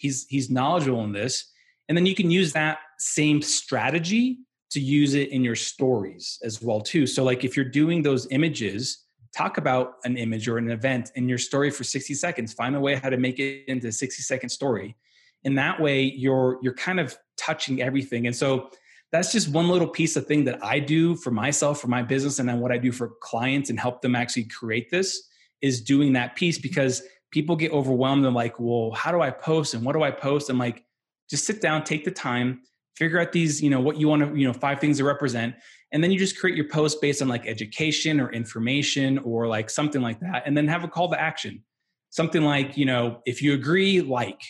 He's 0.05 0.27
he's 0.29 0.51
knowledgeable 0.51 1.03
in 1.05 1.13
this. 1.13 1.51
And 1.89 1.97
then 1.97 2.05
you 2.05 2.15
can 2.15 2.31
use 2.31 2.53
that 2.53 2.77
same 2.99 3.41
strategy 3.41 4.41
to 4.73 4.81
use 4.81 5.15
it 5.15 5.31
in 5.31 5.43
your 5.43 5.55
stories 5.57 6.39
as 6.45 6.61
well 6.61 6.83
too. 6.83 7.07
So 7.07 7.25
like 7.25 7.43
if 7.43 7.57
you're 7.57 7.65
doing 7.65 8.03
those 8.03 8.27
images, 8.31 9.03
talk 9.35 9.57
about 9.57 9.95
an 10.05 10.19
image 10.19 10.47
or 10.47 10.59
an 10.59 10.71
event 10.71 11.11
in 11.15 11.27
your 11.27 11.39
story 11.39 11.71
for 11.71 11.85
60 11.85 12.13
seconds. 12.13 12.53
Find 12.53 12.77
a 12.77 12.81
way 12.81 12.97
how 12.97 13.09
to 13.09 13.17
make 13.17 13.39
it 13.39 13.65
into 13.67 13.87
a 13.89 13.93
60 13.93 14.21
second 14.21 14.51
story. 14.51 14.95
And 15.43 15.57
that 15.57 15.81
way 15.81 16.03
you're 16.03 16.59
you're 16.61 16.75
kind 16.75 17.01
of 17.01 17.17
touching 17.39 17.81
everything. 17.81 18.27
And 18.27 18.37
so 18.37 18.69
that's 19.11 19.33
just 19.33 19.49
one 19.49 19.69
little 19.71 19.89
piece 19.89 20.17
of 20.17 20.27
thing 20.27 20.45
that 20.45 20.63
I 20.63 20.81
do 20.81 21.17
for 21.17 21.31
myself, 21.31 21.81
for 21.81 21.89
my 21.89 22.03
business, 22.03 22.41
and 22.41 22.47
then 22.47 22.61
what 22.61 22.73
I 22.73 22.77
do 22.77 22.93
for 22.93 23.13
clients 23.23 23.71
and 23.71 23.81
help 23.81 24.03
them 24.03 24.15
actually 24.15 24.45
create 24.45 24.91
this 24.91 25.27
is 25.63 25.81
doing 25.81 26.13
that 26.13 26.37
piece 26.37 26.59
because 26.59 27.03
people 27.35 27.57
get 27.57 27.73
overwhelmed 27.73 28.25
and 28.25 28.35
like, 28.35 28.59
well, 28.59 28.93
how 28.93 29.11
do 29.13 29.21
I 29.21 29.31
post 29.31 29.75
and 29.75 29.85
what 29.85 29.93
do 29.93 30.03
I 30.03 30.11
post? 30.11 30.49
And 30.49 30.59
like, 30.59 30.85
just 31.29 31.45
sit 31.45 31.61
down, 31.61 31.85
take 31.85 32.05
the 32.05 32.11
time, 32.11 32.63
figure 32.97 33.19
out 33.21 33.33
these, 33.33 33.61
you 33.61 33.69
know, 33.69 33.81
what 33.81 33.99
you 33.99 34.09
want 34.09 34.23
to, 34.23 34.39
you 34.39 34.47
know, 34.47 34.53
five 34.53 34.81
things 34.81 34.99
to 34.99 35.05
represent. 35.05 35.57
And 35.93 36.03
then 36.03 36.13
you 36.13 36.19
just 36.19 36.39
create 36.39 36.57
your 36.57 36.69
post 36.69 37.01
based 37.03 37.21
on 37.21 37.29
like 37.29 37.47
education 37.47 38.21
or 38.21 38.33
information 38.33 39.19
or 39.19 39.49
like 39.49 39.69
something 39.69 40.01
like 40.01 40.21
that. 40.21 40.45
And 40.47 40.57
then 40.57 40.69
have 40.69 40.85
a 40.85 40.89
call 40.89 41.11
to 41.11 41.21
action. 41.21 41.65
Something 42.11 42.45
like, 42.45 42.77
you 42.77 42.87
know, 42.87 43.21
if 43.27 43.43
you 43.43 43.55
agree, 43.55 44.01
like, 44.01 44.41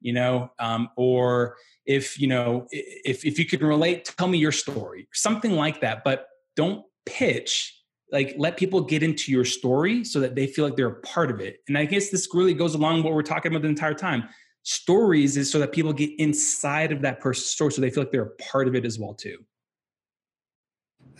you 0.00 0.12
know, 0.12 0.50
um, 0.58 0.88
or 0.96 1.56
if 1.86 2.18
you 2.18 2.26
know 2.26 2.66
if 2.70 3.24
if 3.24 3.38
you 3.38 3.44
can 3.44 3.60
relate 3.60 4.04
tell 4.16 4.26
me 4.26 4.38
your 4.38 4.52
story 4.52 5.06
something 5.12 5.52
like 5.52 5.80
that 5.80 6.02
but 6.04 6.26
don't 6.56 6.84
pitch 7.04 7.83
like 8.12 8.34
let 8.38 8.56
people 8.56 8.80
get 8.80 9.02
into 9.02 9.32
your 9.32 9.44
story 9.44 10.04
so 10.04 10.20
that 10.20 10.34
they 10.34 10.46
feel 10.46 10.64
like 10.64 10.76
they're 10.76 10.88
a 10.88 11.00
part 11.00 11.30
of 11.30 11.40
it. 11.40 11.58
And 11.68 11.76
i 11.76 11.84
guess 11.84 12.10
this 12.10 12.28
really 12.32 12.54
goes 12.54 12.74
along 12.74 13.02
what 13.02 13.12
we're 13.12 13.22
talking 13.22 13.52
about 13.52 13.62
the 13.62 13.68
entire 13.68 13.94
time. 13.94 14.28
Stories 14.62 15.36
is 15.36 15.50
so 15.50 15.58
that 15.58 15.72
people 15.72 15.92
get 15.92 16.10
inside 16.18 16.92
of 16.92 17.02
that 17.02 17.20
person's 17.20 17.46
story 17.46 17.72
so 17.72 17.80
they 17.80 17.90
feel 17.90 18.02
like 18.02 18.12
they're 18.12 18.22
a 18.22 18.42
part 18.50 18.68
of 18.68 18.74
it 18.74 18.84
as 18.84 18.98
well 18.98 19.14
too. 19.14 19.38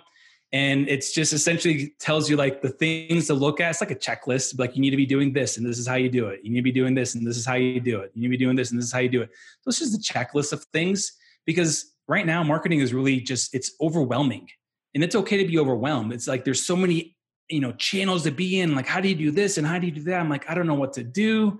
and 0.51 0.89
it's 0.89 1.13
just 1.13 1.35
essentially 1.35 1.95
tells 2.01 2.29
you 2.31 2.37
like 2.37 2.63
the 2.63 2.71
things 2.71 3.27
to 3.27 3.35
look 3.35 3.61
at. 3.61 3.71
It's 3.71 3.83
like 3.83 3.91
a 3.91 3.95
checklist. 3.95 4.59
Like 4.59 4.75
you 4.75 4.81
need 4.81 4.91
to 4.91 4.97
be 4.97 5.05
doing 5.05 5.35
this, 5.35 5.59
and 5.59 5.67
this 5.67 5.79
is 5.79 5.87
how 5.87 5.97
you 5.97 6.09
do 6.09 6.29
it. 6.29 6.41
You 6.43 6.51
need 6.51 6.61
to 6.61 6.63
be 6.63 6.73
doing 6.73 6.95
this, 6.95 7.15
and 7.15 7.27
this 7.27 7.37
is 7.37 7.45
how 7.45 7.55
you 7.55 7.81
do 7.81 8.01
it. 8.01 8.11
You 8.15 8.23
need 8.23 8.29
to 8.29 8.39
be 8.39 8.45
doing 8.45 8.57
this, 8.57 8.71
and 8.71 8.79
this 8.79 8.87
is 8.87 8.93
how 8.93 9.01
you 9.01 9.11
do 9.11 9.21
it. 9.21 9.29
So 9.61 9.69
it's 9.69 9.79
just 9.79 9.95
a 9.95 10.13
checklist 10.13 10.55
of 10.55 10.65
things 10.73 11.13
because 11.45 11.92
right 12.13 12.27
now 12.27 12.43
marketing 12.43 12.81
is 12.81 12.93
really 12.93 13.21
just 13.21 13.55
it's 13.55 13.73
overwhelming, 13.81 14.47
and 14.95 15.03
it's 15.03 15.17
okay 15.17 15.39
to 15.39 15.49
be 15.49 15.59
overwhelmed. 15.59 16.13
It's 16.13 16.29
like 16.29 16.45
there's 16.45 16.65
so 16.65 16.77
many 16.77 17.17
you 17.49 17.61
know 17.61 17.73
channels 17.73 18.25
to 18.25 18.31
be 18.31 18.61
in. 18.61 18.75
Like 18.75 18.87
how 18.87 19.01
do 19.01 19.09
you 19.09 19.15
do 19.15 19.31
this 19.31 19.59
and 19.59 19.67
how 19.67 19.79
do 19.79 19.87
you 19.87 19.93
do 19.93 20.03
that? 20.05 20.21
I'm 20.21 20.29
like 20.29 20.49
I 20.49 20.55
don't 20.55 20.67
know 20.67 20.75
what 20.75 20.93
to 20.95 21.03
do. 21.03 21.59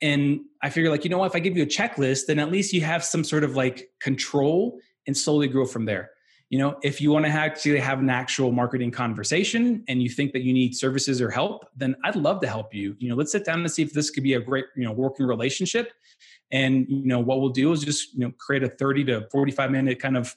And 0.00 0.40
I 0.62 0.70
figure 0.70 0.90
like, 0.90 1.02
you 1.02 1.10
know 1.10 1.18
what, 1.18 1.26
if 1.26 1.34
I 1.34 1.40
give 1.40 1.56
you 1.56 1.64
a 1.64 1.66
checklist, 1.66 2.26
then 2.26 2.38
at 2.38 2.52
least 2.52 2.72
you 2.72 2.82
have 2.82 3.02
some 3.02 3.24
sort 3.24 3.42
of 3.42 3.56
like 3.56 3.90
control 4.00 4.78
and 5.08 5.16
slowly 5.16 5.48
grow 5.48 5.66
from 5.66 5.86
there. 5.86 6.10
You 6.50 6.58
know, 6.60 6.78
if 6.82 7.00
you 7.00 7.10
want 7.10 7.26
to 7.26 7.30
actually 7.32 7.78
have 7.80 7.98
an 7.98 8.08
actual 8.08 8.52
marketing 8.52 8.92
conversation 8.92 9.84
and 9.88 10.00
you 10.00 10.08
think 10.08 10.32
that 10.32 10.42
you 10.42 10.52
need 10.52 10.76
services 10.76 11.20
or 11.20 11.30
help, 11.30 11.66
then 11.76 11.96
I'd 12.04 12.16
love 12.16 12.40
to 12.42 12.46
help 12.46 12.72
you. 12.72 12.96
You 13.00 13.08
know, 13.08 13.16
let's 13.16 13.32
sit 13.32 13.44
down 13.44 13.58
and 13.60 13.70
see 13.70 13.82
if 13.82 13.92
this 13.92 14.08
could 14.08 14.22
be 14.22 14.34
a 14.34 14.40
great, 14.40 14.66
you 14.76 14.84
know, 14.84 14.92
working 14.92 15.26
relationship. 15.26 15.92
And, 16.50 16.86
you 16.88 17.06
know, 17.06 17.20
what 17.20 17.40
we'll 17.40 17.50
do 17.50 17.72
is 17.72 17.82
just, 17.82 18.14
you 18.14 18.20
know, 18.20 18.32
create 18.38 18.62
a 18.62 18.68
30 18.68 19.04
to 19.04 19.28
45 19.30 19.70
minute 19.70 20.00
kind 20.00 20.16
of, 20.16 20.34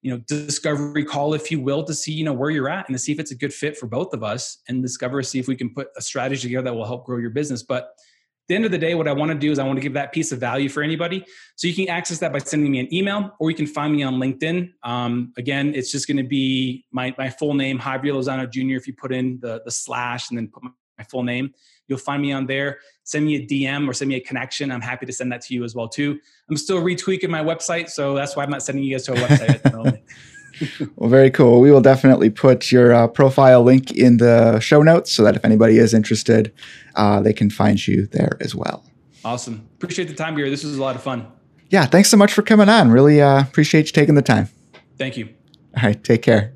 you 0.00 0.10
know, 0.10 0.18
discovery 0.26 1.04
call, 1.04 1.34
if 1.34 1.50
you 1.50 1.60
will, 1.60 1.84
to 1.84 1.94
see, 1.94 2.12
you 2.12 2.24
know, 2.24 2.32
where 2.32 2.50
you're 2.50 2.68
at 2.68 2.88
and 2.88 2.94
to 2.94 2.98
see 2.98 3.12
if 3.12 3.20
it's 3.20 3.30
a 3.30 3.36
good 3.36 3.54
fit 3.54 3.76
for 3.76 3.86
both 3.86 4.12
of 4.12 4.24
us 4.24 4.58
and 4.68 4.82
discover, 4.82 5.22
see 5.22 5.38
if 5.38 5.46
we 5.46 5.54
can 5.54 5.72
put 5.72 5.88
a 5.96 6.02
strategy 6.02 6.48
together 6.48 6.64
that 6.64 6.74
will 6.74 6.84
help 6.84 7.06
grow 7.06 7.18
your 7.18 7.30
business. 7.30 7.62
But 7.62 7.94
at 8.42 8.48
the 8.48 8.56
end 8.56 8.64
of 8.64 8.72
the 8.72 8.78
day, 8.78 8.96
what 8.96 9.06
I 9.06 9.12
want 9.12 9.30
to 9.30 9.38
do 9.38 9.52
is 9.52 9.60
I 9.60 9.64
want 9.64 9.76
to 9.76 9.80
give 9.80 9.92
that 9.92 10.12
piece 10.12 10.32
of 10.32 10.40
value 10.40 10.68
for 10.68 10.82
anybody. 10.82 11.24
So 11.54 11.68
you 11.68 11.74
can 11.74 11.88
access 11.88 12.18
that 12.18 12.32
by 12.32 12.40
sending 12.40 12.72
me 12.72 12.80
an 12.80 12.92
email 12.92 13.30
or 13.38 13.50
you 13.50 13.56
can 13.56 13.68
find 13.68 13.94
me 13.94 14.02
on 14.02 14.14
LinkedIn. 14.14 14.72
Um, 14.82 15.32
again, 15.36 15.72
it's 15.76 15.92
just 15.92 16.08
going 16.08 16.16
to 16.16 16.24
be 16.24 16.84
my, 16.90 17.14
my 17.16 17.30
full 17.30 17.54
name, 17.54 17.78
Javier 17.78 18.12
Lozano 18.12 18.50
Jr. 18.50 18.74
If 18.74 18.88
you 18.88 18.94
put 18.94 19.12
in 19.12 19.38
the, 19.40 19.62
the 19.64 19.70
slash 19.70 20.30
and 20.30 20.38
then 20.38 20.48
put 20.48 20.64
my, 20.64 20.70
my 21.02 21.08
full 21.10 21.22
name, 21.22 21.52
you'll 21.88 21.98
find 21.98 22.22
me 22.22 22.32
on 22.32 22.46
there. 22.46 22.78
Send 23.04 23.24
me 23.26 23.36
a 23.36 23.46
DM 23.46 23.88
or 23.88 23.92
send 23.92 24.08
me 24.08 24.14
a 24.14 24.20
connection. 24.20 24.70
I'm 24.70 24.80
happy 24.80 25.06
to 25.06 25.12
send 25.12 25.32
that 25.32 25.42
to 25.42 25.54
you 25.54 25.64
as 25.64 25.74
well 25.74 25.88
too. 25.88 26.18
I'm 26.48 26.56
still 26.56 26.80
retweaking 26.82 27.28
my 27.28 27.42
website, 27.42 27.90
so 27.90 28.14
that's 28.14 28.36
why 28.36 28.44
I'm 28.44 28.50
not 28.50 28.62
sending 28.62 28.84
you 28.84 28.94
guys 28.94 29.04
to 29.06 29.12
a 29.12 29.16
website 29.16 29.50
at 29.50 29.62
the 29.62 29.76
moment. 29.76 30.02
well, 30.96 31.10
very 31.10 31.30
cool. 31.30 31.60
We 31.60 31.72
will 31.72 31.80
definitely 31.80 32.30
put 32.30 32.70
your 32.70 32.92
uh, 32.92 33.08
profile 33.08 33.62
link 33.62 33.90
in 33.92 34.18
the 34.18 34.60
show 34.60 34.82
notes 34.82 35.12
so 35.12 35.24
that 35.24 35.34
if 35.34 35.44
anybody 35.44 35.78
is 35.78 35.92
interested, 35.92 36.52
uh, 36.94 37.20
they 37.20 37.32
can 37.32 37.50
find 37.50 37.84
you 37.86 38.06
there 38.06 38.36
as 38.40 38.54
well. 38.54 38.84
Awesome. 39.24 39.68
Appreciate 39.74 40.08
the 40.08 40.14
time, 40.14 40.36
Gary. 40.36 40.50
This 40.50 40.64
was 40.64 40.76
a 40.76 40.80
lot 40.80 40.94
of 40.94 41.02
fun. 41.02 41.26
Yeah. 41.70 41.86
Thanks 41.86 42.10
so 42.10 42.16
much 42.16 42.32
for 42.32 42.42
coming 42.42 42.68
on. 42.68 42.90
Really 42.90 43.20
uh, 43.20 43.40
appreciate 43.40 43.86
you 43.86 43.92
taking 43.92 44.14
the 44.14 44.22
time. 44.22 44.48
Thank 44.98 45.16
you. 45.16 45.28
All 45.76 45.84
right. 45.84 46.02
Take 46.04 46.22
care. 46.22 46.52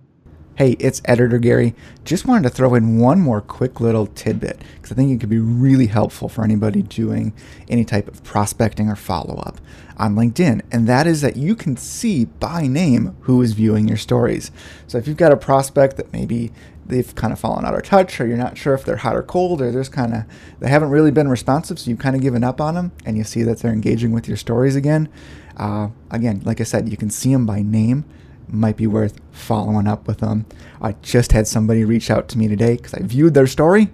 Hey, 0.57 0.71
it's 0.79 1.03
Editor 1.05 1.37
Gary. 1.37 1.75
Just 2.03 2.27
wanted 2.27 2.45
to 2.45 2.49
throw 2.49 2.75
in 2.75 2.99
one 2.99 3.21
more 3.21 3.42
quick 3.42 3.79
little 3.79 4.07
tidbit 4.07 4.62
because 4.77 4.90
I 4.90 4.95
think 4.95 5.12
it 5.12 5.21
could 5.21 5.29
be 5.29 5.38
really 5.38 5.88
helpful 5.88 6.31
for 6.31 6.45
anybody 6.45 6.81
doing 6.81 7.35
any 7.69 7.85
type 7.85 8.09
of 8.09 8.25
prospecting 8.25 8.88
or 8.88 8.97
follow 8.97 9.37
up 9.40 9.61
on 9.99 10.14
LinkedIn. 10.14 10.62
And 10.73 10.88
that 10.88 11.07
is 11.07 11.21
that 11.21 11.37
you 11.37 11.57
can 11.57 11.77
see 11.77 12.25
by 12.25 12.69
name 12.69 13.14
who 13.21 13.42
is 13.42 13.53
viewing 13.53 13.87
your 13.87 13.99
stories. 13.99 14.51
So 14.87 14.97
if 14.97 15.07
you've 15.07 15.19
got 15.19 15.31
a 15.31 15.37
prospect 15.37 15.99
that 15.99 16.11
maybe 16.11 16.53
they've 16.87 17.14
kind 17.14 17.35
of 17.35 17.38
fallen 17.38 17.66
out 17.66 17.75
of 17.75 17.83
touch 17.83 18.19
or 18.19 18.27
you're 18.27 18.38
not 18.38 18.57
sure 18.57 18.73
if 18.73 18.83
they're 18.83 18.97
hot 18.97 19.14
or 19.14 19.23
cold 19.23 19.61
or 19.61 19.71
there's 19.71 19.90
kind 19.90 20.14
of 20.14 20.23
they 20.61 20.71
haven't 20.71 20.88
really 20.88 21.11
been 21.11 21.29
responsive 21.29 21.79
so 21.79 21.90
you've 21.90 21.99
kind 21.99 22.16
of 22.16 22.23
given 22.23 22.42
up 22.42 22.62
on 22.62 22.77
them 22.77 22.92
and 23.05 23.19
you 23.19 23.25
see 23.25 23.42
that 23.42 23.59
they're 23.59 23.73
engaging 23.73 24.12
with 24.12 24.29
your 24.29 24.37
stories 24.37 24.77
again 24.77 25.09
uh, 25.57 25.88
again 26.12 26.40
like 26.45 26.61
i 26.61 26.64
said 26.64 26.88
you 26.88 26.97
can 26.97 27.11
see 27.11 27.33
them 27.33 27.45
by 27.45 27.61
name 27.61 28.05
might 28.48 28.76
be 28.76 28.87
worth 28.87 29.20
following 29.32 29.87
up 29.87 30.06
with 30.06 30.18
them. 30.18 30.46
I 30.80 30.92
just 31.02 31.32
had 31.32 31.46
somebody 31.46 31.85
reach 31.85 32.11
out 32.11 32.28
to 32.28 32.38
me 32.38 32.48
today 32.48 32.76
because 32.76 32.94
I 32.94 33.02
viewed 33.02 33.35
their 33.35 33.46
story 33.46 33.90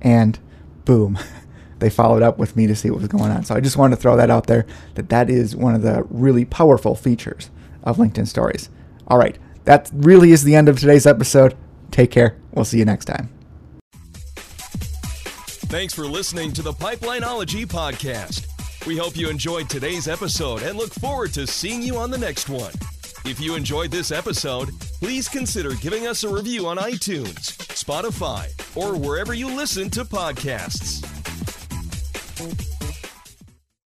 and 0.00 0.38
boom, 0.84 1.18
they 1.78 1.90
followed 1.90 2.22
up 2.22 2.38
with 2.38 2.56
me 2.56 2.66
to 2.66 2.76
see 2.76 2.90
what 2.90 3.00
was 3.00 3.08
going 3.08 3.30
on. 3.30 3.44
So 3.44 3.54
I 3.54 3.60
just 3.60 3.76
wanted 3.76 3.96
to 3.96 4.02
throw 4.02 4.16
that 4.16 4.30
out 4.30 4.46
there 4.46 4.66
that 4.94 5.08
that 5.10 5.28
is 5.30 5.54
one 5.54 5.74
of 5.74 5.82
the 5.82 6.04
really 6.08 6.44
powerful 6.44 6.94
features 6.94 7.50
of 7.82 7.96
LinkedIn 7.96 8.26
stories. 8.26 8.70
All 9.08 9.18
right, 9.18 9.38
that 9.64 9.90
really 9.92 10.32
is 10.32 10.44
the 10.44 10.54
end 10.54 10.68
of 10.68 10.78
today's 10.78 11.06
episode. 11.06 11.56
Take 11.90 12.10
care. 12.10 12.36
We'll 12.52 12.64
see 12.64 12.78
you 12.78 12.84
next 12.84 13.04
time. 13.04 13.30
Thanks 15.68 15.94
for 15.94 16.06
listening 16.06 16.52
to 16.52 16.62
the 16.62 16.72
Pipelineology 16.72 17.66
podcast. 17.66 18.46
We 18.86 18.96
hope 18.96 19.16
you 19.16 19.28
enjoyed 19.28 19.68
today's 19.68 20.06
episode 20.06 20.62
and 20.62 20.78
look 20.78 20.92
forward 20.92 21.32
to 21.34 21.46
seeing 21.46 21.82
you 21.82 21.96
on 21.96 22.10
the 22.10 22.18
next 22.18 22.48
one. 22.48 22.70
If 23.28 23.40
you 23.40 23.56
enjoyed 23.56 23.90
this 23.90 24.12
episode, 24.12 24.68
please 25.00 25.28
consider 25.28 25.74
giving 25.74 26.06
us 26.06 26.22
a 26.22 26.28
review 26.28 26.68
on 26.68 26.76
iTunes, 26.76 27.56
Spotify, 27.74 28.46
or 28.76 28.96
wherever 28.96 29.34
you 29.34 29.48
listen 29.48 29.90
to 29.90 30.04
podcasts. 30.04 31.02